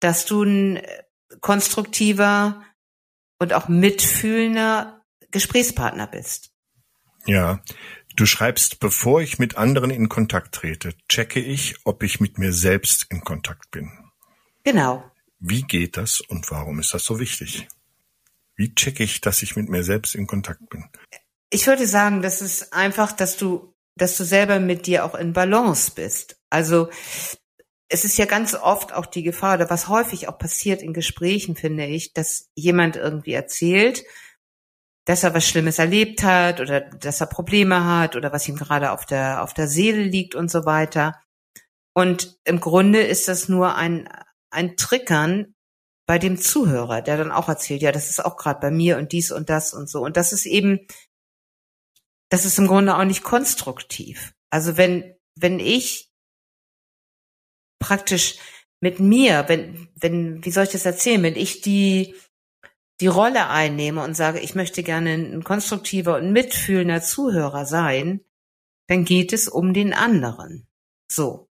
dass 0.00 0.26
du 0.26 0.42
ein 0.42 0.82
konstruktiver 1.40 2.62
und 3.38 3.52
auch 3.52 3.68
mitfühlender 3.68 5.02
Gesprächspartner 5.30 6.06
bist. 6.06 6.50
Ja, 7.26 7.60
Du 8.18 8.26
schreibst, 8.26 8.80
bevor 8.80 9.22
ich 9.22 9.38
mit 9.38 9.56
anderen 9.56 9.90
in 9.90 10.08
Kontakt 10.08 10.52
trete, 10.52 10.92
checke 11.08 11.38
ich, 11.38 11.76
ob 11.84 12.02
ich 12.02 12.18
mit 12.18 12.36
mir 12.36 12.52
selbst 12.52 13.06
in 13.10 13.20
Kontakt 13.20 13.70
bin. 13.70 13.92
Genau. 14.64 15.08
Wie 15.38 15.62
geht 15.62 15.96
das 15.96 16.20
und 16.20 16.50
warum 16.50 16.80
ist 16.80 16.92
das 16.92 17.04
so 17.04 17.20
wichtig? 17.20 17.68
Wie 18.56 18.74
checke 18.74 19.04
ich, 19.04 19.20
dass 19.20 19.42
ich 19.42 19.54
mit 19.54 19.68
mir 19.68 19.84
selbst 19.84 20.16
in 20.16 20.26
Kontakt 20.26 20.68
bin? 20.68 20.86
Ich 21.50 21.68
würde 21.68 21.86
sagen, 21.86 22.20
das 22.20 22.42
ist 22.42 22.72
einfach, 22.72 23.12
dass 23.12 23.36
du, 23.36 23.72
dass 23.94 24.16
du 24.16 24.24
selber 24.24 24.58
mit 24.58 24.88
dir 24.88 25.04
auch 25.04 25.14
in 25.14 25.32
Balance 25.32 25.92
bist. 25.94 26.40
Also, 26.50 26.90
es 27.88 28.04
ist 28.04 28.18
ja 28.18 28.26
ganz 28.26 28.54
oft 28.54 28.92
auch 28.92 29.06
die 29.06 29.22
Gefahr, 29.22 29.54
oder 29.54 29.70
was 29.70 29.88
häufig 29.88 30.28
auch 30.28 30.38
passiert 30.38 30.82
in 30.82 30.92
Gesprächen, 30.92 31.56
finde 31.56 31.86
ich, 31.86 32.12
dass 32.12 32.50
jemand 32.54 32.96
irgendwie 32.96 33.32
erzählt, 33.32 34.04
dass 35.06 35.24
er 35.24 35.32
was 35.32 35.48
Schlimmes 35.48 35.78
erlebt 35.78 36.22
hat 36.22 36.60
oder 36.60 36.82
dass 36.82 37.22
er 37.22 37.28
Probleme 37.28 37.84
hat 37.84 38.14
oder 38.14 38.30
was 38.30 38.46
ihm 38.46 38.56
gerade 38.56 38.92
auf 38.92 39.06
der, 39.06 39.42
auf 39.42 39.54
der 39.54 39.66
Seele 39.66 40.02
liegt 40.02 40.34
und 40.34 40.50
so 40.50 40.66
weiter. 40.66 41.18
Und 41.94 42.38
im 42.44 42.60
Grunde 42.60 43.00
ist 43.00 43.26
das 43.26 43.48
nur 43.48 43.74
ein, 43.74 44.08
ein 44.50 44.76
Trickern 44.76 45.54
bei 46.06 46.18
dem 46.18 46.36
Zuhörer, 46.38 47.00
der 47.00 47.16
dann 47.16 47.32
auch 47.32 47.48
erzählt, 47.48 47.80
ja, 47.80 47.90
das 47.90 48.10
ist 48.10 48.22
auch 48.22 48.36
gerade 48.36 48.60
bei 48.60 48.70
mir 48.70 48.98
und 48.98 49.12
dies 49.12 49.32
und 49.32 49.48
das 49.48 49.72
und 49.72 49.88
so. 49.88 50.02
Und 50.02 50.18
das 50.18 50.32
ist 50.32 50.44
eben, 50.44 50.86
das 52.28 52.44
ist 52.44 52.58
im 52.58 52.66
Grunde 52.66 52.94
auch 52.94 53.04
nicht 53.04 53.22
konstruktiv. 53.22 54.34
Also 54.50 54.76
wenn, 54.76 55.14
wenn 55.36 55.58
ich 55.58 56.07
praktisch 57.78 58.38
mit 58.80 59.00
mir, 59.00 59.44
wenn, 59.48 59.88
wenn, 59.96 60.44
wie 60.44 60.50
soll 60.50 60.64
ich 60.64 60.70
das 60.70 60.86
erzählen, 60.86 61.22
wenn 61.22 61.36
ich 61.36 61.60
die, 61.60 62.14
die 63.00 63.06
Rolle 63.06 63.48
einnehme 63.48 64.02
und 64.02 64.14
sage, 64.14 64.40
ich 64.40 64.54
möchte 64.54 64.82
gerne 64.82 65.14
ein 65.14 65.44
konstruktiver 65.44 66.16
und 66.16 66.32
mitfühlender 66.32 67.02
Zuhörer 67.02 67.66
sein, 67.66 68.20
dann 68.88 69.04
geht 69.04 69.32
es 69.32 69.48
um 69.48 69.74
den 69.74 69.92
anderen. 69.92 70.66
So. 71.10 71.48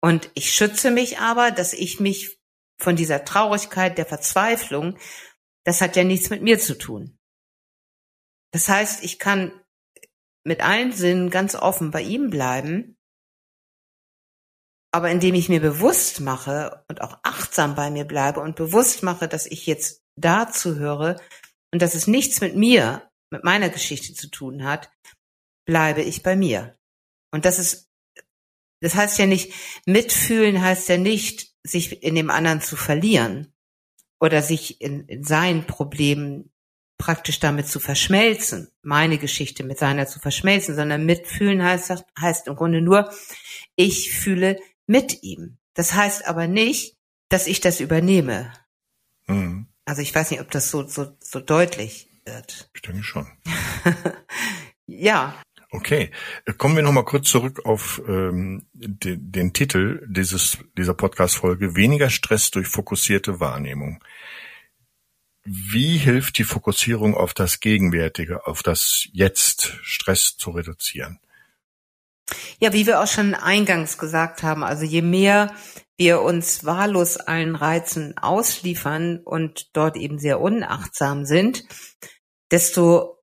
Und 0.00 0.30
ich 0.34 0.52
schütze 0.52 0.90
mich 0.90 1.18
aber, 1.18 1.50
dass 1.50 1.72
ich 1.72 2.00
mich 2.00 2.38
von 2.78 2.96
dieser 2.96 3.24
Traurigkeit, 3.24 3.98
der 3.98 4.06
Verzweiflung, 4.06 4.98
das 5.64 5.80
hat 5.80 5.94
ja 5.94 6.02
nichts 6.02 6.30
mit 6.30 6.42
mir 6.42 6.58
zu 6.58 6.76
tun. 6.76 7.18
Das 8.52 8.68
heißt, 8.68 9.04
ich 9.04 9.18
kann 9.18 9.52
mit 10.44 10.60
allen 10.62 10.92
Sinnen 10.92 11.30
ganz 11.30 11.54
offen 11.54 11.92
bei 11.92 12.02
ihm 12.02 12.30
bleiben, 12.30 12.96
aber 14.92 15.10
indem 15.10 15.34
ich 15.34 15.48
mir 15.48 15.60
bewusst 15.60 16.20
mache 16.20 16.84
und 16.88 17.00
auch 17.00 17.18
achtsam 17.22 17.74
bei 17.74 17.90
mir 17.90 18.04
bleibe 18.04 18.40
und 18.40 18.56
bewusst 18.56 19.02
mache, 19.02 19.26
dass 19.26 19.46
ich 19.46 19.66
jetzt 19.66 20.02
dazu 20.16 20.76
höre 20.76 21.20
und 21.72 21.80
dass 21.80 21.94
es 21.94 22.06
nichts 22.06 22.42
mit 22.42 22.54
mir, 22.54 23.10
mit 23.30 23.42
meiner 23.42 23.70
Geschichte 23.70 24.12
zu 24.12 24.28
tun 24.28 24.64
hat, 24.64 24.90
bleibe 25.66 26.02
ich 26.02 26.22
bei 26.22 26.36
mir. 26.36 26.76
Und 27.32 27.46
das 27.46 27.58
ist, 27.58 27.88
das 28.80 28.94
heißt 28.94 29.18
ja 29.18 29.26
nicht, 29.26 29.54
mitfühlen 29.86 30.60
heißt 30.60 30.88
ja 30.90 30.98
nicht, 30.98 31.54
sich 31.64 32.02
in 32.02 32.14
dem 32.14 32.28
anderen 32.28 32.60
zu 32.60 32.76
verlieren 32.76 33.54
oder 34.20 34.42
sich 34.42 34.82
in, 34.82 35.06
in 35.06 35.24
seinen 35.24 35.66
Problemen 35.66 36.52
praktisch 36.98 37.40
damit 37.40 37.66
zu 37.66 37.80
verschmelzen, 37.80 38.70
meine 38.82 39.18
Geschichte 39.18 39.64
mit 39.64 39.78
seiner 39.78 40.06
zu 40.06 40.20
verschmelzen, 40.20 40.76
sondern 40.76 41.06
mitfühlen 41.06 41.62
heißt, 41.62 42.04
heißt 42.20 42.46
im 42.46 42.56
Grunde 42.56 42.82
nur, 42.82 43.10
ich 43.74 44.12
fühle 44.12 44.60
mit 44.86 45.22
ihm. 45.22 45.58
Das 45.74 45.94
heißt 45.94 46.26
aber 46.26 46.46
nicht, 46.46 46.96
dass 47.28 47.46
ich 47.46 47.60
das 47.60 47.80
übernehme. 47.80 48.52
Mhm. 49.26 49.66
Also 49.84 50.02
ich 50.02 50.14
weiß 50.14 50.30
nicht, 50.30 50.40
ob 50.40 50.50
das 50.50 50.70
so, 50.70 50.86
so, 50.86 51.16
so 51.20 51.40
deutlich 51.40 52.10
wird. 52.24 52.70
Ich 52.74 52.82
denke 52.82 53.02
schon. 53.02 53.26
ja. 54.86 55.34
Okay, 55.70 56.10
kommen 56.58 56.76
wir 56.76 56.82
noch 56.82 56.92
mal 56.92 57.04
kurz 57.04 57.28
zurück 57.28 57.64
auf 57.64 58.02
ähm, 58.06 58.66
den, 58.74 59.32
den 59.32 59.52
Titel 59.54 60.06
dieses 60.06 60.58
dieser 60.76 60.92
Podcast-Folge: 60.92 61.74
Weniger 61.74 62.10
Stress 62.10 62.50
durch 62.50 62.68
fokussierte 62.68 63.40
Wahrnehmung. 63.40 64.04
Wie 65.44 65.96
hilft 65.96 66.38
die 66.38 66.44
Fokussierung 66.44 67.16
auf 67.16 67.34
das 67.34 67.58
Gegenwärtige, 67.60 68.46
auf 68.46 68.62
das 68.62 69.08
Jetzt, 69.12 69.78
Stress 69.82 70.36
zu 70.36 70.50
reduzieren? 70.50 71.18
Ja, 72.60 72.72
wie 72.72 72.86
wir 72.86 73.00
auch 73.00 73.06
schon 73.06 73.34
eingangs 73.34 73.98
gesagt 73.98 74.42
haben, 74.42 74.64
also 74.64 74.84
je 74.84 75.02
mehr 75.02 75.54
wir 75.96 76.22
uns 76.22 76.64
wahllos 76.64 77.16
allen 77.16 77.54
Reizen 77.54 78.16
ausliefern 78.18 79.18
und 79.18 79.76
dort 79.76 79.96
eben 79.96 80.18
sehr 80.18 80.40
unachtsam 80.40 81.24
sind, 81.24 81.64
desto 82.50 83.22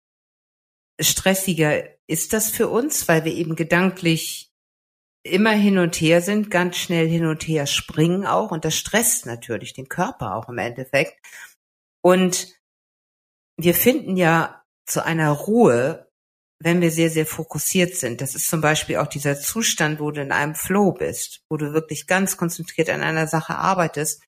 stressiger 0.99 1.83
ist 2.07 2.33
das 2.33 2.49
für 2.49 2.67
uns, 2.67 3.07
weil 3.07 3.25
wir 3.25 3.33
eben 3.33 3.55
gedanklich 3.55 4.51
immer 5.23 5.51
hin 5.51 5.77
und 5.77 5.95
her 5.95 6.21
sind, 6.21 6.49
ganz 6.49 6.77
schnell 6.77 7.07
hin 7.07 7.25
und 7.25 7.47
her 7.47 7.67
springen 7.67 8.25
auch 8.25 8.51
und 8.51 8.65
das 8.65 8.75
stresst 8.75 9.25
natürlich 9.25 9.73
den 9.73 9.89
Körper 9.89 10.35
auch 10.35 10.49
im 10.49 10.57
Endeffekt. 10.57 11.19
Und 12.01 12.55
wir 13.57 13.73
finden 13.73 14.15
ja 14.15 14.63
zu 14.85 15.03
einer 15.03 15.31
Ruhe, 15.31 16.08
wenn 16.61 16.81
wir 16.81 16.91
sehr, 16.91 17.09
sehr 17.09 17.25
fokussiert 17.25 17.95
sind. 17.95 18.21
Das 18.21 18.35
ist 18.35 18.47
zum 18.47 18.61
Beispiel 18.61 18.97
auch 18.97 19.07
dieser 19.07 19.39
Zustand, 19.39 19.99
wo 19.99 20.11
du 20.11 20.21
in 20.21 20.31
einem 20.31 20.55
Flow 20.55 20.91
bist, 20.91 21.41
wo 21.49 21.57
du 21.57 21.73
wirklich 21.73 22.05
ganz 22.05 22.35
konzentriert 22.35 22.89
an 22.89 23.01
einer 23.01 23.27
Sache 23.27 23.55
arbeitest. 23.55 24.21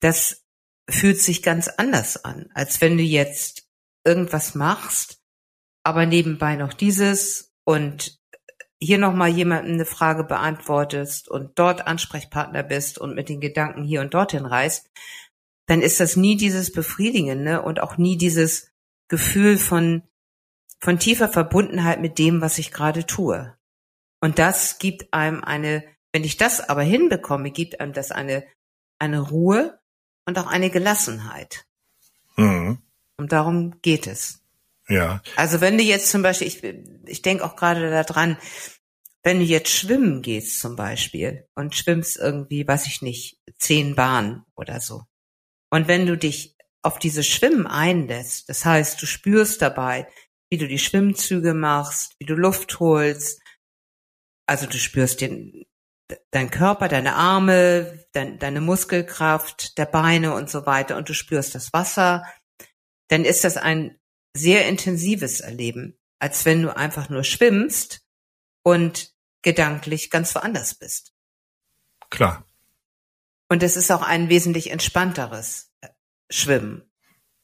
Das 0.00 0.42
fühlt 0.88 1.20
sich 1.20 1.42
ganz 1.42 1.68
anders 1.68 2.24
an, 2.24 2.50
als 2.54 2.80
wenn 2.80 2.96
du 2.96 3.02
jetzt 3.02 3.66
irgendwas 4.06 4.54
machst, 4.54 5.18
aber 5.82 6.06
nebenbei 6.06 6.56
noch 6.56 6.72
dieses 6.72 7.52
und 7.64 8.18
hier 8.80 8.98
nochmal 8.98 9.30
jemandem 9.30 9.74
eine 9.74 9.86
Frage 9.86 10.24
beantwortest 10.24 11.28
und 11.28 11.58
dort 11.58 11.86
Ansprechpartner 11.86 12.62
bist 12.62 12.98
und 12.98 13.14
mit 13.14 13.28
den 13.28 13.40
Gedanken 13.40 13.82
hier 13.82 14.02
und 14.02 14.12
dorthin 14.12 14.44
reist, 14.44 14.90
dann 15.66 15.80
ist 15.80 16.00
das 16.00 16.16
nie 16.16 16.36
dieses 16.36 16.70
Befriedigende 16.70 17.62
und 17.62 17.80
auch 17.80 17.96
nie 17.96 18.18
dieses 18.18 18.70
Gefühl 19.08 19.56
von, 19.56 20.02
von 20.84 20.98
tiefer 20.98 21.30
Verbundenheit 21.30 22.02
mit 22.02 22.18
dem, 22.18 22.42
was 22.42 22.58
ich 22.58 22.70
gerade 22.70 23.06
tue. 23.06 23.56
Und 24.20 24.38
das 24.38 24.78
gibt 24.78 25.14
einem 25.14 25.42
eine, 25.42 25.82
wenn 26.12 26.24
ich 26.24 26.36
das 26.36 26.60
aber 26.68 26.82
hinbekomme, 26.82 27.50
gibt 27.50 27.80
einem 27.80 27.94
das 27.94 28.10
eine, 28.10 28.44
eine 28.98 29.20
Ruhe 29.20 29.80
und 30.26 30.38
auch 30.38 30.46
eine 30.46 30.68
Gelassenheit. 30.68 31.64
Mhm. 32.36 32.82
Und 33.16 33.32
darum 33.32 33.80
geht 33.80 34.06
es. 34.06 34.42
Ja. 34.86 35.22
Also 35.36 35.62
wenn 35.62 35.78
du 35.78 35.84
jetzt 35.84 36.10
zum 36.10 36.20
Beispiel, 36.20 36.48
ich, 36.48 36.62
ich 37.06 37.22
denke 37.22 37.44
auch 37.44 37.56
gerade 37.56 37.90
daran, 37.90 38.36
wenn 39.22 39.38
du 39.38 39.44
jetzt 39.46 39.70
schwimmen 39.70 40.20
gehst 40.20 40.60
zum 40.60 40.76
Beispiel 40.76 41.48
und 41.54 41.74
schwimmst 41.74 42.18
irgendwie, 42.18 42.68
weiß 42.68 42.86
ich 42.88 43.00
nicht, 43.00 43.38
zehn 43.56 43.94
Bahnen 43.94 44.44
oder 44.54 44.82
so. 44.82 45.04
Und 45.70 45.88
wenn 45.88 46.04
du 46.04 46.18
dich 46.18 46.56
auf 46.82 46.98
dieses 46.98 47.26
Schwimmen 47.26 47.66
einlässt, 47.66 48.50
das 48.50 48.66
heißt, 48.66 49.00
du 49.00 49.06
spürst 49.06 49.62
dabei, 49.62 50.06
wie 50.50 50.58
du 50.58 50.68
die 50.68 50.78
Schwimmzüge 50.78 51.54
machst, 51.54 52.14
wie 52.18 52.26
du 52.26 52.34
Luft 52.34 52.78
holst, 52.80 53.40
also 54.46 54.66
du 54.66 54.78
spürst 54.78 55.20
den, 55.20 55.64
dein 56.30 56.50
Körper, 56.50 56.88
deine 56.88 57.14
Arme, 57.14 58.06
dein, 58.12 58.38
deine 58.38 58.60
Muskelkraft 58.60 59.78
der 59.78 59.86
Beine 59.86 60.34
und 60.34 60.50
so 60.50 60.66
weiter 60.66 60.96
und 60.96 61.08
du 61.08 61.14
spürst 61.14 61.54
das 61.54 61.72
Wasser, 61.72 62.24
dann 63.08 63.24
ist 63.24 63.44
das 63.44 63.56
ein 63.56 63.98
sehr 64.36 64.68
intensives 64.68 65.40
Erleben, 65.40 65.98
als 66.18 66.44
wenn 66.44 66.62
du 66.62 66.76
einfach 66.76 67.08
nur 67.08 67.24
schwimmst 67.24 68.02
und 68.62 69.12
gedanklich 69.42 70.10
ganz 70.10 70.34
woanders 70.34 70.74
bist. 70.74 71.14
Klar. 72.10 72.46
Und 73.48 73.62
es 73.62 73.76
ist 73.76 73.90
auch 73.90 74.02
ein 74.02 74.28
wesentlich 74.28 74.70
entspannteres 74.70 75.70
äh, 75.80 75.88
Schwimmen 76.30 76.90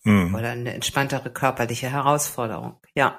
mhm. 0.05 0.35
oder 0.35 0.51
eine 0.51 0.73
entspanntere 0.73 1.31
körperliche 1.31 1.91
Herausforderung. 1.91 2.81
Ja. 2.95 3.19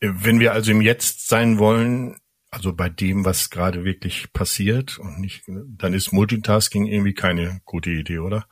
Wenn 0.00 0.40
wir 0.40 0.52
also 0.52 0.70
im 0.70 0.80
Jetzt 0.80 1.28
sein 1.28 1.58
wollen, 1.58 2.18
also 2.50 2.72
bei 2.72 2.88
dem, 2.88 3.24
was 3.24 3.50
gerade 3.50 3.84
wirklich 3.84 4.32
passiert 4.32 4.98
und 4.98 5.20
nicht, 5.20 5.44
dann 5.46 5.94
ist 5.94 6.12
Multitasking 6.12 6.86
irgendwie 6.86 7.14
keine 7.14 7.60
gute 7.64 7.90
Idee, 7.90 8.18
oder? 8.18 8.46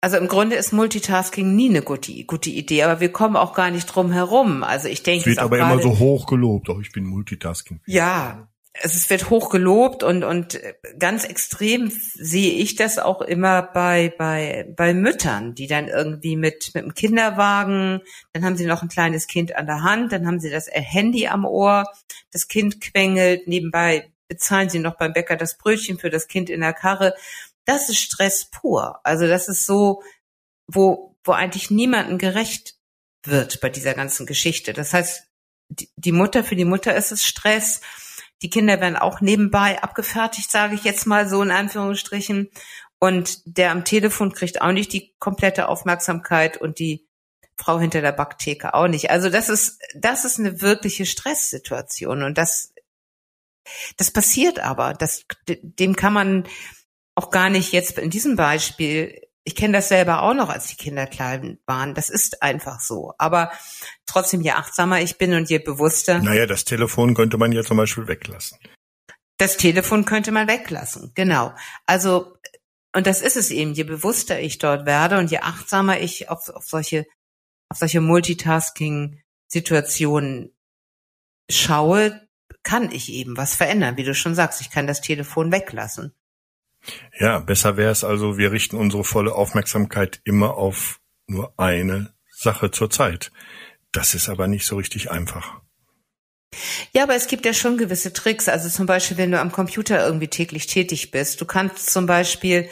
Also 0.00 0.18
im 0.18 0.28
Grunde 0.28 0.56
ist 0.56 0.72
Multitasking 0.72 1.56
nie 1.56 1.70
eine 1.70 1.82
gute, 1.82 2.24
gute 2.24 2.50
Idee, 2.50 2.82
aber 2.82 3.00
wir 3.00 3.10
kommen 3.10 3.36
auch 3.36 3.54
gar 3.54 3.70
nicht 3.70 3.86
drum 3.86 4.12
herum. 4.12 4.62
Also 4.62 4.88
ich 4.88 5.02
denke, 5.02 5.20
es 5.20 5.26
wird 5.26 5.38
aber 5.38 5.58
immer 5.58 5.80
so 5.80 5.98
hoch 5.98 6.26
gelobt. 6.26 6.68
Oh, 6.68 6.80
ich 6.80 6.92
bin 6.92 7.06
Multitasking. 7.06 7.80
Ja, 7.86 8.48
es 8.82 9.08
wird 9.10 9.30
hoch 9.30 9.50
gelobt 9.50 10.02
und 10.02 10.24
und 10.24 10.60
ganz 10.98 11.24
extrem 11.24 11.90
sehe 11.90 12.52
ich 12.52 12.76
das 12.76 12.98
auch 12.98 13.20
immer 13.22 13.62
bei 13.62 14.14
bei 14.16 14.66
bei 14.76 14.94
Müttern, 14.94 15.54
die 15.54 15.66
dann 15.66 15.88
irgendwie 15.88 16.36
mit 16.36 16.72
mit 16.74 16.84
dem 16.84 16.94
Kinderwagen, 16.94 18.00
dann 18.32 18.44
haben 18.44 18.56
sie 18.56 18.66
noch 18.66 18.82
ein 18.82 18.88
kleines 18.88 19.26
Kind 19.26 19.56
an 19.56 19.66
der 19.66 19.82
Hand, 19.82 20.12
dann 20.12 20.26
haben 20.26 20.40
sie 20.40 20.50
das 20.50 20.68
Handy 20.70 21.28
am 21.28 21.44
Ohr, 21.44 21.84
das 22.32 22.48
Kind 22.48 22.80
quengelt, 22.80 23.46
nebenbei 23.48 24.10
bezahlen 24.28 24.68
sie 24.68 24.78
noch 24.78 24.96
beim 24.96 25.12
Bäcker 25.12 25.36
das 25.36 25.56
Brötchen 25.56 25.98
für 25.98 26.10
das 26.10 26.28
Kind 26.28 26.50
in 26.50 26.60
der 26.60 26.72
Karre. 26.72 27.14
Das 27.64 27.88
ist 27.88 27.98
Stress 27.98 28.46
pur. 28.46 29.00
Also 29.04 29.26
das 29.26 29.48
ist 29.48 29.66
so, 29.66 30.02
wo 30.66 31.16
wo 31.24 31.32
eigentlich 31.32 31.70
niemandem 31.70 32.18
gerecht 32.18 32.76
wird 33.24 33.60
bei 33.60 33.68
dieser 33.68 33.94
ganzen 33.94 34.26
Geschichte. 34.26 34.72
Das 34.72 34.92
heißt, 34.92 35.24
die, 35.68 36.12
Mutter 36.12 36.44
für 36.44 36.56
die 36.56 36.64
Mutter 36.64 36.94
ist 36.94 37.10
es 37.10 37.26
Stress 37.26 37.80
die 38.42 38.50
Kinder 38.50 38.80
werden 38.80 38.96
auch 38.96 39.20
nebenbei 39.20 39.82
abgefertigt, 39.82 40.50
sage 40.50 40.74
ich 40.74 40.84
jetzt 40.84 41.06
mal 41.06 41.28
so 41.28 41.42
in 41.42 41.50
Anführungsstrichen. 41.50 42.50
Und 42.98 43.40
der 43.44 43.72
am 43.72 43.84
Telefon 43.84 44.32
kriegt 44.32 44.62
auch 44.62 44.72
nicht 44.72 44.92
die 44.92 45.14
komplette 45.18 45.68
Aufmerksamkeit 45.68 46.56
und 46.56 46.78
die 46.78 47.06
Frau 47.56 47.78
hinter 47.78 48.00
der 48.00 48.12
Backtheke 48.12 48.74
auch 48.74 48.88
nicht. 48.88 49.10
Also 49.10 49.30
das 49.30 49.48
ist, 49.48 49.80
das 49.94 50.24
ist 50.24 50.38
eine 50.38 50.60
wirkliche 50.60 51.06
Stresssituation 51.06 52.22
und 52.22 52.36
das, 52.36 52.72
das 53.96 54.10
passiert 54.10 54.58
aber. 54.60 54.94
Das, 54.94 55.24
dem 55.46 55.96
kann 55.96 56.12
man 56.12 56.46
auch 57.14 57.30
gar 57.30 57.48
nicht 57.48 57.72
jetzt 57.72 57.98
in 57.98 58.10
diesem 58.10 58.36
Beispiel 58.36 59.25
ich 59.46 59.54
kenne 59.54 59.72
das 59.74 59.88
selber 59.88 60.22
auch 60.22 60.34
noch, 60.34 60.48
als 60.48 60.66
die 60.66 60.74
Kinder 60.74 61.06
klein 61.06 61.60
waren. 61.66 61.94
Das 61.94 62.10
ist 62.10 62.42
einfach 62.42 62.80
so. 62.80 63.14
Aber 63.16 63.52
trotzdem, 64.04 64.40
je 64.40 64.50
achtsamer 64.50 65.00
ich 65.00 65.18
bin 65.18 65.34
und 65.34 65.48
je 65.48 65.60
bewusster. 65.60 66.18
Naja, 66.18 66.46
das 66.46 66.64
Telefon 66.64 67.14
könnte 67.14 67.38
man 67.38 67.52
ja 67.52 67.62
zum 67.62 67.76
Beispiel 67.76 68.08
weglassen. 68.08 68.58
Das 69.38 69.56
Telefon 69.56 70.04
könnte 70.04 70.32
man 70.32 70.48
weglassen, 70.48 71.12
genau. 71.14 71.54
Also, 71.86 72.36
und 72.92 73.06
das 73.06 73.22
ist 73.22 73.36
es 73.36 73.52
eben, 73.52 73.74
je 73.74 73.84
bewusster 73.84 74.40
ich 74.40 74.58
dort 74.58 74.84
werde 74.84 75.18
und 75.18 75.30
je 75.30 75.38
achtsamer 75.38 76.00
ich 76.00 76.28
auf, 76.28 76.48
auf 76.48 76.66
solche, 76.66 77.06
auf 77.68 77.78
solche 77.78 78.00
Multitasking-Situationen 78.00 80.56
schaue, 81.48 82.20
kann 82.64 82.90
ich 82.90 83.12
eben 83.12 83.36
was 83.36 83.54
verändern. 83.54 83.96
Wie 83.96 84.02
du 84.02 84.12
schon 84.12 84.34
sagst, 84.34 84.60
ich 84.60 84.70
kann 84.70 84.88
das 84.88 85.02
Telefon 85.02 85.52
weglassen. 85.52 86.16
Ja, 87.18 87.38
besser 87.38 87.76
wäre 87.76 87.90
es 87.90 88.04
also, 88.04 88.38
wir 88.38 88.52
richten 88.52 88.76
unsere 88.76 89.04
volle 89.04 89.34
Aufmerksamkeit 89.34 90.20
immer 90.24 90.54
auf 90.54 91.00
nur 91.26 91.52
eine 91.58 92.14
Sache 92.30 92.70
zur 92.70 92.90
Zeit. 92.90 93.32
Das 93.92 94.14
ist 94.14 94.28
aber 94.28 94.46
nicht 94.46 94.66
so 94.66 94.76
richtig 94.76 95.10
einfach. 95.10 95.60
Ja, 96.92 97.02
aber 97.02 97.14
es 97.14 97.26
gibt 97.26 97.44
ja 97.44 97.52
schon 97.52 97.78
gewisse 97.78 98.12
Tricks. 98.12 98.48
Also 98.48 98.68
zum 98.68 98.86
Beispiel, 98.86 99.16
wenn 99.16 99.30
du 99.30 99.40
am 99.40 99.52
Computer 99.52 100.04
irgendwie 100.04 100.28
täglich 100.28 100.66
tätig 100.66 101.10
bist. 101.10 101.40
Du 101.40 101.44
kannst 101.44 101.90
zum 101.90 102.06
Beispiel, 102.06 102.68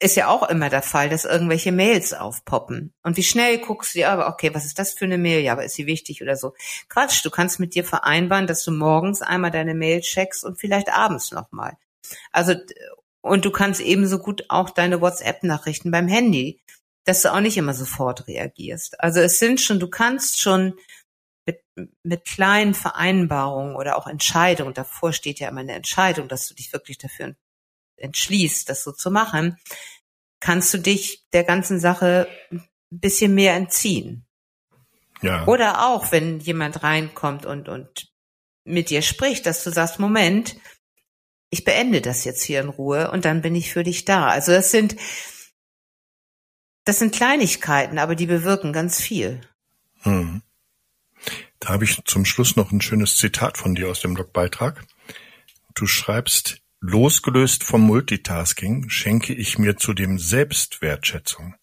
ist 0.00 0.16
ja 0.16 0.28
auch 0.28 0.48
immer 0.48 0.70
der 0.70 0.82
Fall, 0.82 1.08
dass 1.08 1.24
irgendwelche 1.24 1.72
Mails 1.72 2.12
aufpoppen. 2.12 2.92
Und 3.02 3.16
wie 3.16 3.22
schnell 3.22 3.58
guckst 3.58 3.94
du 3.94 3.98
dir, 3.98 4.10
aber 4.10 4.28
okay, 4.28 4.54
was 4.54 4.64
ist 4.64 4.78
das 4.78 4.92
für 4.92 5.04
eine 5.04 5.18
Mail? 5.18 5.40
Ja, 5.40 5.52
aber 5.52 5.64
ist 5.64 5.74
sie 5.74 5.86
wichtig 5.86 6.22
oder 6.22 6.36
so? 6.36 6.54
Quatsch, 6.88 7.24
du 7.24 7.30
kannst 7.30 7.60
mit 7.60 7.74
dir 7.74 7.84
vereinbaren, 7.84 8.46
dass 8.46 8.64
du 8.64 8.72
morgens 8.72 9.22
einmal 9.22 9.50
deine 9.50 9.74
Mail 9.74 10.00
checkst 10.00 10.44
und 10.44 10.58
vielleicht 10.58 10.92
abends 10.92 11.30
nochmal. 11.30 11.76
Also, 12.32 12.54
und 13.24 13.46
du 13.46 13.50
kannst 13.50 13.80
ebenso 13.80 14.18
gut 14.18 14.44
auch 14.50 14.68
deine 14.68 15.00
WhatsApp-Nachrichten 15.00 15.90
beim 15.90 16.08
Handy, 16.08 16.60
dass 17.04 17.22
du 17.22 17.32
auch 17.32 17.40
nicht 17.40 17.56
immer 17.56 17.72
sofort 17.72 18.28
reagierst. 18.28 19.00
Also 19.00 19.20
es 19.20 19.38
sind 19.38 19.62
schon, 19.62 19.80
du 19.80 19.88
kannst 19.88 20.42
schon 20.42 20.74
mit, 21.46 21.62
mit 22.02 22.26
kleinen 22.26 22.74
Vereinbarungen 22.74 23.76
oder 23.76 23.96
auch 23.96 24.06
Entscheidungen, 24.06 24.74
davor 24.74 25.14
steht 25.14 25.40
ja 25.40 25.48
immer 25.48 25.62
eine 25.62 25.72
Entscheidung, 25.72 26.28
dass 26.28 26.48
du 26.48 26.54
dich 26.54 26.74
wirklich 26.74 26.98
dafür 26.98 27.34
entschließt, 27.96 28.68
das 28.68 28.84
so 28.84 28.92
zu 28.92 29.10
machen, 29.10 29.56
kannst 30.38 30.74
du 30.74 30.78
dich 30.78 31.24
der 31.32 31.44
ganzen 31.44 31.80
Sache 31.80 32.28
ein 32.52 32.68
bisschen 32.90 33.34
mehr 33.34 33.54
entziehen. 33.54 34.26
Ja. 35.22 35.46
Oder 35.46 35.86
auch, 35.88 36.12
wenn 36.12 36.40
jemand 36.40 36.82
reinkommt 36.82 37.46
und, 37.46 37.70
und 37.70 38.12
mit 38.64 38.90
dir 38.90 39.00
spricht, 39.00 39.46
dass 39.46 39.64
du 39.64 39.70
sagst, 39.70 39.98
Moment, 39.98 40.56
ich 41.54 41.64
beende 41.64 42.00
das 42.00 42.24
jetzt 42.24 42.42
hier 42.42 42.60
in 42.60 42.68
Ruhe 42.68 43.12
und 43.12 43.24
dann 43.24 43.40
bin 43.40 43.54
ich 43.54 43.72
für 43.72 43.84
dich 43.84 44.04
da. 44.04 44.26
Also 44.26 44.50
das 44.50 44.72
sind, 44.72 44.96
das 46.84 46.98
sind 46.98 47.14
Kleinigkeiten, 47.14 47.98
aber 47.98 48.16
die 48.16 48.26
bewirken 48.26 48.72
ganz 48.72 49.00
viel. 49.00 49.40
Hm. 50.02 50.42
Da 51.60 51.68
habe 51.68 51.84
ich 51.84 52.04
zum 52.06 52.24
Schluss 52.24 52.56
noch 52.56 52.72
ein 52.72 52.80
schönes 52.80 53.16
Zitat 53.16 53.56
von 53.56 53.76
dir 53.76 53.88
aus 53.88 54.00
dem 54.00 54.14
Blogbeitrag. 54.14 54.84
Du 55.76 55.86
schreibst, 55.86 56.60
losgelöst 56.80 57.62
vom 57.62 57.82
Multitasking 57.82 58.88
schenke 58.90 59.32
ich 59.32 59.56
mir 59.56 59.76
zudem 59.76 60.18
Selbstwertschätzung. 60.18 61.54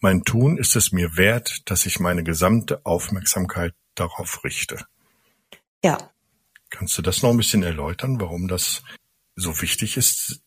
Mein 0.00 0.24
Tun 0.24 0.58
ist 0.58 0.74
es 0.74 0.90
mir 0.90 1.16
wert, 1.16 1.62
dass 1.66 1.86
ich 1.86 2.00
meine 2.00 2.24
gesamte 2.24 2.84
Aufmerksamkeit 2.84 3.74
darauf 3.94 4.42
richte. 4.42 4.84
Ja. 5.84 6.10
Kannst 6.68 6.98
du 6.98 7.02
das 7.02 7.22
noch 7.22 7.30
ein 7.30 7.36
bisschen 7.36 7.62
erläutern, 7.62 8.20
warum 8.20 8.48
das 8.48 8.82
so 9.36 9.60
wichtig 9.60 9.96
ist? 9.96 10.40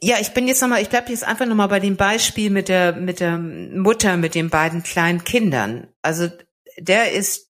Ja, 0.00 0.18
ich 0.20 0.34
bin 0.34 0.48
jetzt 0.48 0.60
nochmal, 0.60 0.82
ich 0.82 0.88
bleibe 0.88 1.10
jetzt 1.10 1.24
einfach 1.24 1.46
nochmal 1.46 1.68
bei 1.68 1.80
dem 1.80 1.96
Beispiel 1.96 2.50
mit 2.50 2.68
der, 2.68 2.94
mit 2.94 3.20
der 3.20 3.38
Mutter, 3.38 4.16
mit 4.16 4.34
den 4.34 4.50
beiden 4.50 4.82
kleinen 4.82 5.24
Kindern. 5.24 5.88
Also 6.02 6.28
der 6.78 7.12
ist 7.12 7.50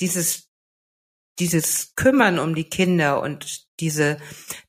dieses, 0.00 0.48
dieses 1.38 1.94
Kümmern 1.96 2.38
um 2.38 2.54
die 2.54 2.68
Kinder 2.68 3.20
und 3.20 3.66
diese 3.80 4.20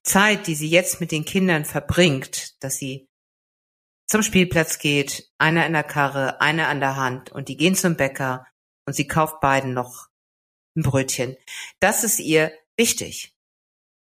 Zeit, 0.01 0.47
die 0.47 0.55
sie 0.55 0.69
jetzt 0.69 0.99
mit 1.01 1.11
den 1.11 1.25
Kindern 1.25 1.65
verbringt, 1.65 2.55
dass 2.63 2.77
sie 2.77 3.07
zum 4.07 4.23
Spielplatz 4.23 4.79
geht, 4.79 5.31
einer 5.37 5.65
in 5.65 5.73
der 5.73 5.83
Karre, 5.83 6.41
einer 6.41 6.67
an 6.67 6.79
der 6.79 6.95
Hand 6.95 7.31
und 7.31 7.47
die 7.47 7.57
gehen 7.57 7.75
zum 7.75 7.95
Bäcker 7.95 8.45
und 8.85 8.93
sie 8.93 9.07
kauft 9.07 9.39
beiden 9.39 9.73
noch 9.73 10.07
ein 10.75 10.83
Brötchen. 10.83 11.37
Das 11.79 12.03
ist 12.03 12.19
ihr 12.19 12.51
wichtig. 12.77 13.32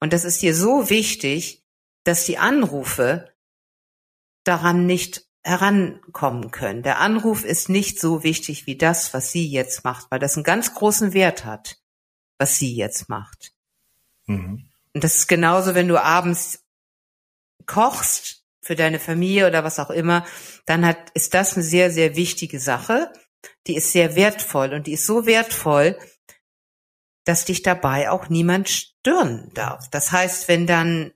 Und 0.02 0.12
das 0.14 0.26
ist 0.26 0.44
ihr 0.44 0.54
so 0.54 0.90
wichtig, 0.90 1.64
dass 2.04 2.26
die 2.26 2.40
Anrufe 2.40 3.32
daran 4.44 4.86
nicht 4.86 5.26
herankommen 5.44 6.52
können. 6.52 6.84
Der 6.84 7.00
Anruf 7.00 7.46
ist 7.46 7.70
nicht 7.70 8.00
so 8.00 8.24
wichtig 8.24 8.66
wie 8.66 8.78
das, 8.78 9.14
was 9.14 9.32
sie 9.32 9.48
jetzt 9.48 9.84
macht, 9.84 10.10
weil 10.12 10.20
das 10.20 10.36
einen 10.36 10.44
ganz 10.44 10.74
großen 10.74 11.14
Wert 11.14 11.46
hat, 11.46 11.78
was 12.38 12.58
sie 12.58 12.76
jetzt 12.76 13.10
macht. 13.10 13.54
Mhm. 14.26 14.68
Und 14.94 15.04
das 15.04 15.16
ist 15.18 15.28
genauso, 15.28 15.74
wenn 15.76 15.88
du 15.88 16.02
abends 16.02 16.66
kochst 17.66 18.44
für 18.62 18.76
deine 18.76 19.00
Familie 19.00 19.48
oder 19.48 19.64
was 19.64 19.80
auch 19.80 19.90
immer, 19.90 20.26
dann 20.66 20.86
hat, 20.86 21.12
ist 21.12 21.34
das 21.34 21.54
eine 21.54 21.64
sehr, 21.64 21.92
sehr 21.92 22.16
wichtige 22.16 22.60
Sache. 22.60 23.12
Die 23.68 23.76
ist 23.76 23.92
sehr 23.92 24.16
wertvoll 24.16 24.74
und 24.74 24.88
die 24.88 24.94
ist 24.94 25.06
so 25.06 25.26
wertvoll, 25.26 25.98
dass 27.26 27.46
dich 27.46 27.62
dabei 27.62 28.10
auch 28.10 28.30
niemand 28.30 28.70
stören 28.70 29.52
darf. 29.54 29.90
Das 29.90 30.12
heißt, 30.12 30.48
wenn 30.48 30.68
dann 30.68 31.12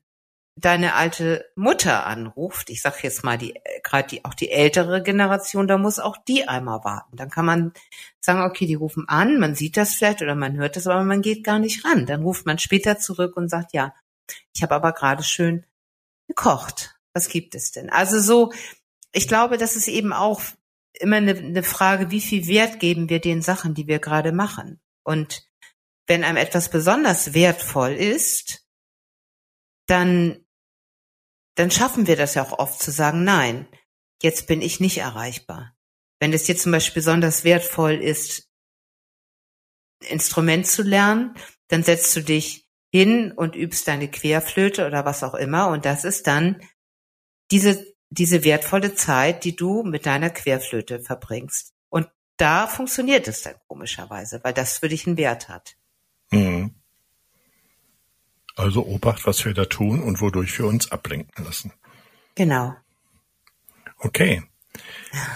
deine 0.57 0.95
alte 0.95 1.45
Mutter 1.55 2.05
anruft, 2.05 2.69
ich 2.69 2.81
sag 2.81 3.03
jetzt 3.03 3.23
mal 3.23 3.37
die 3.37 3.59
gerade 3.83 4.07
die 4.07 4.23
auch 4.23 4.33
die 4.33 4.51
ältere 4.51 5.03
Generation, 5.03 5.67
da 5.67 5.77
muss 5.77 5.99
auch 5.99 6.17
die 6.17 6.47
einmal 6.47 6.83
warten. 6.83 7.17
Dann 7.17 7.29
kann 7.29 7.45
man 7.45 7.73
sagen, 8.21 8.41
okay, 8.41 8.65
die 8.65 8.75
rufen 8.75 9.07
an, 9.09 9.37
man 9.39 9.55
sieht 9.55 9.75
das 9.75 9.95
vielleicht 9.95 10.21
oder 10.21 10.35
man 10.35 10.55
hört 10.55 10.77
das, 10.77 10.87
aber 10.87 11.03
man 11.03 11.21
geht 11.21 11.43
gar 11.43 11.59
nicht 11.59 11.83
ran. 11.83 12.05
Dann 12.05 12.23
ruft 12.23 12.45
man 12.45 12.57
später 12.57 12.97
zurück 12.97 13.35
und 13.35 13.49
sagt, 13.49 13.73
ja, 13.73 13.93
ich 14.53 14.63
habe 14.63 14.75
aber 14.75 14.93
gerade 14.93 15.23
schön 15.23 15.65
gekocht. 16.27 16.97
Was 17.13 17.29
gibt 17.29 17.55
es 17.55 17.71
denn? 17.71 17.89
Also 17.89 18.19
so, 18.19 18.53
ich 19.11 19.27
glaube, 19.27 19.57
das 19.57 19.75
ist 19.75 19.87
eben 19.87 20.13
auch 20.13 20.41
immer 20.93 21.17
eine, 21.17 21.35
eine 21.35 21.63
Frage, 21.63 22.11
wie 22.11 22.21
viel 22.21 22.47
Wert 22.47 22.79
geben 22.79 23.09
wir 23.09 23.19
den 23.19 23.41
Sachen, 23.41 23.73
die 23.73 23.87
wir 23.87 23.99
gerade 23.99 24.31
machen. 24.31 24.79
Und 25.03 25.43
wenn 26.07 26.23
einem 26.23 26.37
etwas 26.37 26.69
besonders 26.69 27.33
wertvoll 27.33 27.93
ist, 27.93 28.65
dann 29.87 30.45
dann 31.55 31.71
schaffen 31.71 32.05
wir 32.05 32.17
das 32.17 32.35
ja 32.35 32.43
auch 32.43 32.59
oft 32.59 32.81
zu 32.81 32.91
sagen, 32.91 33.23
nein, 33.23 33.67
jetzt 34.21 34.47
bin 34.47 34.61
ich 34.61 34.79
nicht 34.79 34.97
erreichbar. 34.97 35.75
Wenn 36.19 36.33
es 36.33 36.43
dir 36.43 36.57
zum 36.57 36.71
Beispiel 36.71 36.95
besonders 37.01 37.43
wertvoll 37.43 37.93
ist, 37.93 38.49
Instrument 40.07 40.67
zu 40.67 40.83
lernen, 40.83 41.35
dann 41.69 41.83
setzt 41.83 42.15
du 42.15 42.21
dich 42.21 42.69
hin 42.91 43.31
und 43.31 43.55
übst 43.55 43.87
deine 43.87 44.09
Querflöte 44.09 44.85
oder 44.85 45.05
was 45.05 45.23
auch 45.23 45.33
immer 45.33 45.69
und 45.69 45.85
das 45.85 46.03
ist 46.03 46.27
dann 46.27 46.61
diese, 47.51 47.85
diese 48.09 48.43
wertvolle 48.43 48.95
Zeit, 48.95 49.43
die 49.43 49.55
du 49.55 49.83
mit 49.83 50.05
deiner 50.05 50.29
Querflöte 50.29 50.99
verbringst. 50.99 51.73
Und 51.89 52.09
da 52.37 52.67
funktioniert 52.67 53.27
es 53.27 53.43
dann 53.43 53.55
komischerweise, 53.67 54.43
weil 54.43 54.53
das 54.53 54.79
für 54.79 54.89
dich 54.89 55.07
einen 55.07 55.17
Wert 55.17 55.49
hat. 55.49 55.75
Mhm. 56.31 56.71
Also 58.55 58.85
Obacht, 58.85 59.25
was 59.25 59.43
wir 59.45 59.53
da 59.53 59.65
tun 59.65 60.01
und 60.01 60.21
wodurch 60.21 60.57
wir 60.57 60.65
uns 60.65 60.91
ablenken 60.91 61.43
lassen. 61.43 61.73
Genau. 62.35 62.75
Okay. 63.99 64.43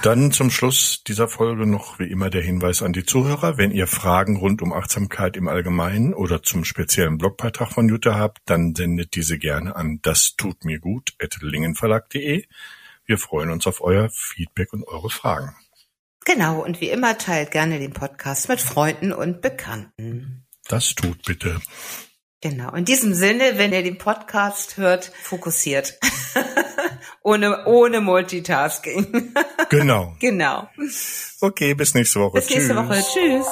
Dann 0.02 0.32
zum 0.32 0.52
Schluss 0.52 1.04
dieser 1.06 1.28
Folge 1.28 1.66
noch 1.66 2.00
wie 2.00 2.10
immer 2.10 2.30
der 2.30 2.42
Hinweis 2.42 2.82
an 2.82 2.94
die 2.94 3.06
Zuhörer. 3.06 3.58
Wenn 3.58 3.72
ihr 3.72 3.88
Fragen 3.88 4.38
rund 4.38 4.62
um 4.62 4.74
Achtsamkeit 4.74 5.38
im 5.38 5.48
Allgemeinen 5.48 6.14
oder 6.14 6.44
zum 6.44 6.66
speziellen 6.66 7.18
Blogbeitrag 7.18 7.72
von 7.72 7.88
Jutta 7.88 8.16
habt, 8.16 8.40
dann 8.46 8.76
sendet 8.76 9.16
diese 9.16 9.38
gerne 9.38 9.76
an 9.76 10.00
das 10.02 10.36
tut 10.36 10.66
mir 10.66 10.80
gut 10.80 11.14
at 11.22 11.38
lingenverlag.de. 11.42 12.46
Wir 13.06 13.18
freuen 13.18 13.50
uns 13.50 13.66
auf 13.68 13.82
euer 13.82 14.10
Feedback 14.12 14.74
und 14.74 14.84
eure 14.84 15.10
Fragen. 15.10 15.56
Genau. 16.26 16.64
Und 16.64 16.82
wie 16.82 16.90
immer 16.90 17.18
teilt 17.18 17.52
gerne 17.52 17.80
den 17.80 17.94
Podcast 17.94 18.50
mit 18.50 18.62
Freunden 18.62 19.14
und 19.14 19.42
Bekannten. 19.42 20.39
Das 20.70 20.94
tut 20.94 21.26
bitte. 21.26 21.60
Genau. 22.42 22.74
In 22.74 22.86
diesem 22.86 23.14
Sinne, 23.14 23.58
wenn 23.58 23.74
ihr 23.74 23.84
den 23.84 23.98
Podcast 23.98 24.78
hört, 24.78 25.12
fokussiert. 25.24 26.00
ohne, 27.24 27.66
ohne 27.66 28.00
Multitasking. 28.00 29.34
genau. 29.70 30.16
Genau. 30.20 30.70
Okay, 31.42 31.74
bis 31.74 31.96
nächste 31.96 32.22
Woche. 32.22 32.40
Bis 32.40 32.50
nächste 32.50 32.76
Tschüss. 32.76 32.88
Woche. 32.88 33.04
Tschüss. 33.14 33.48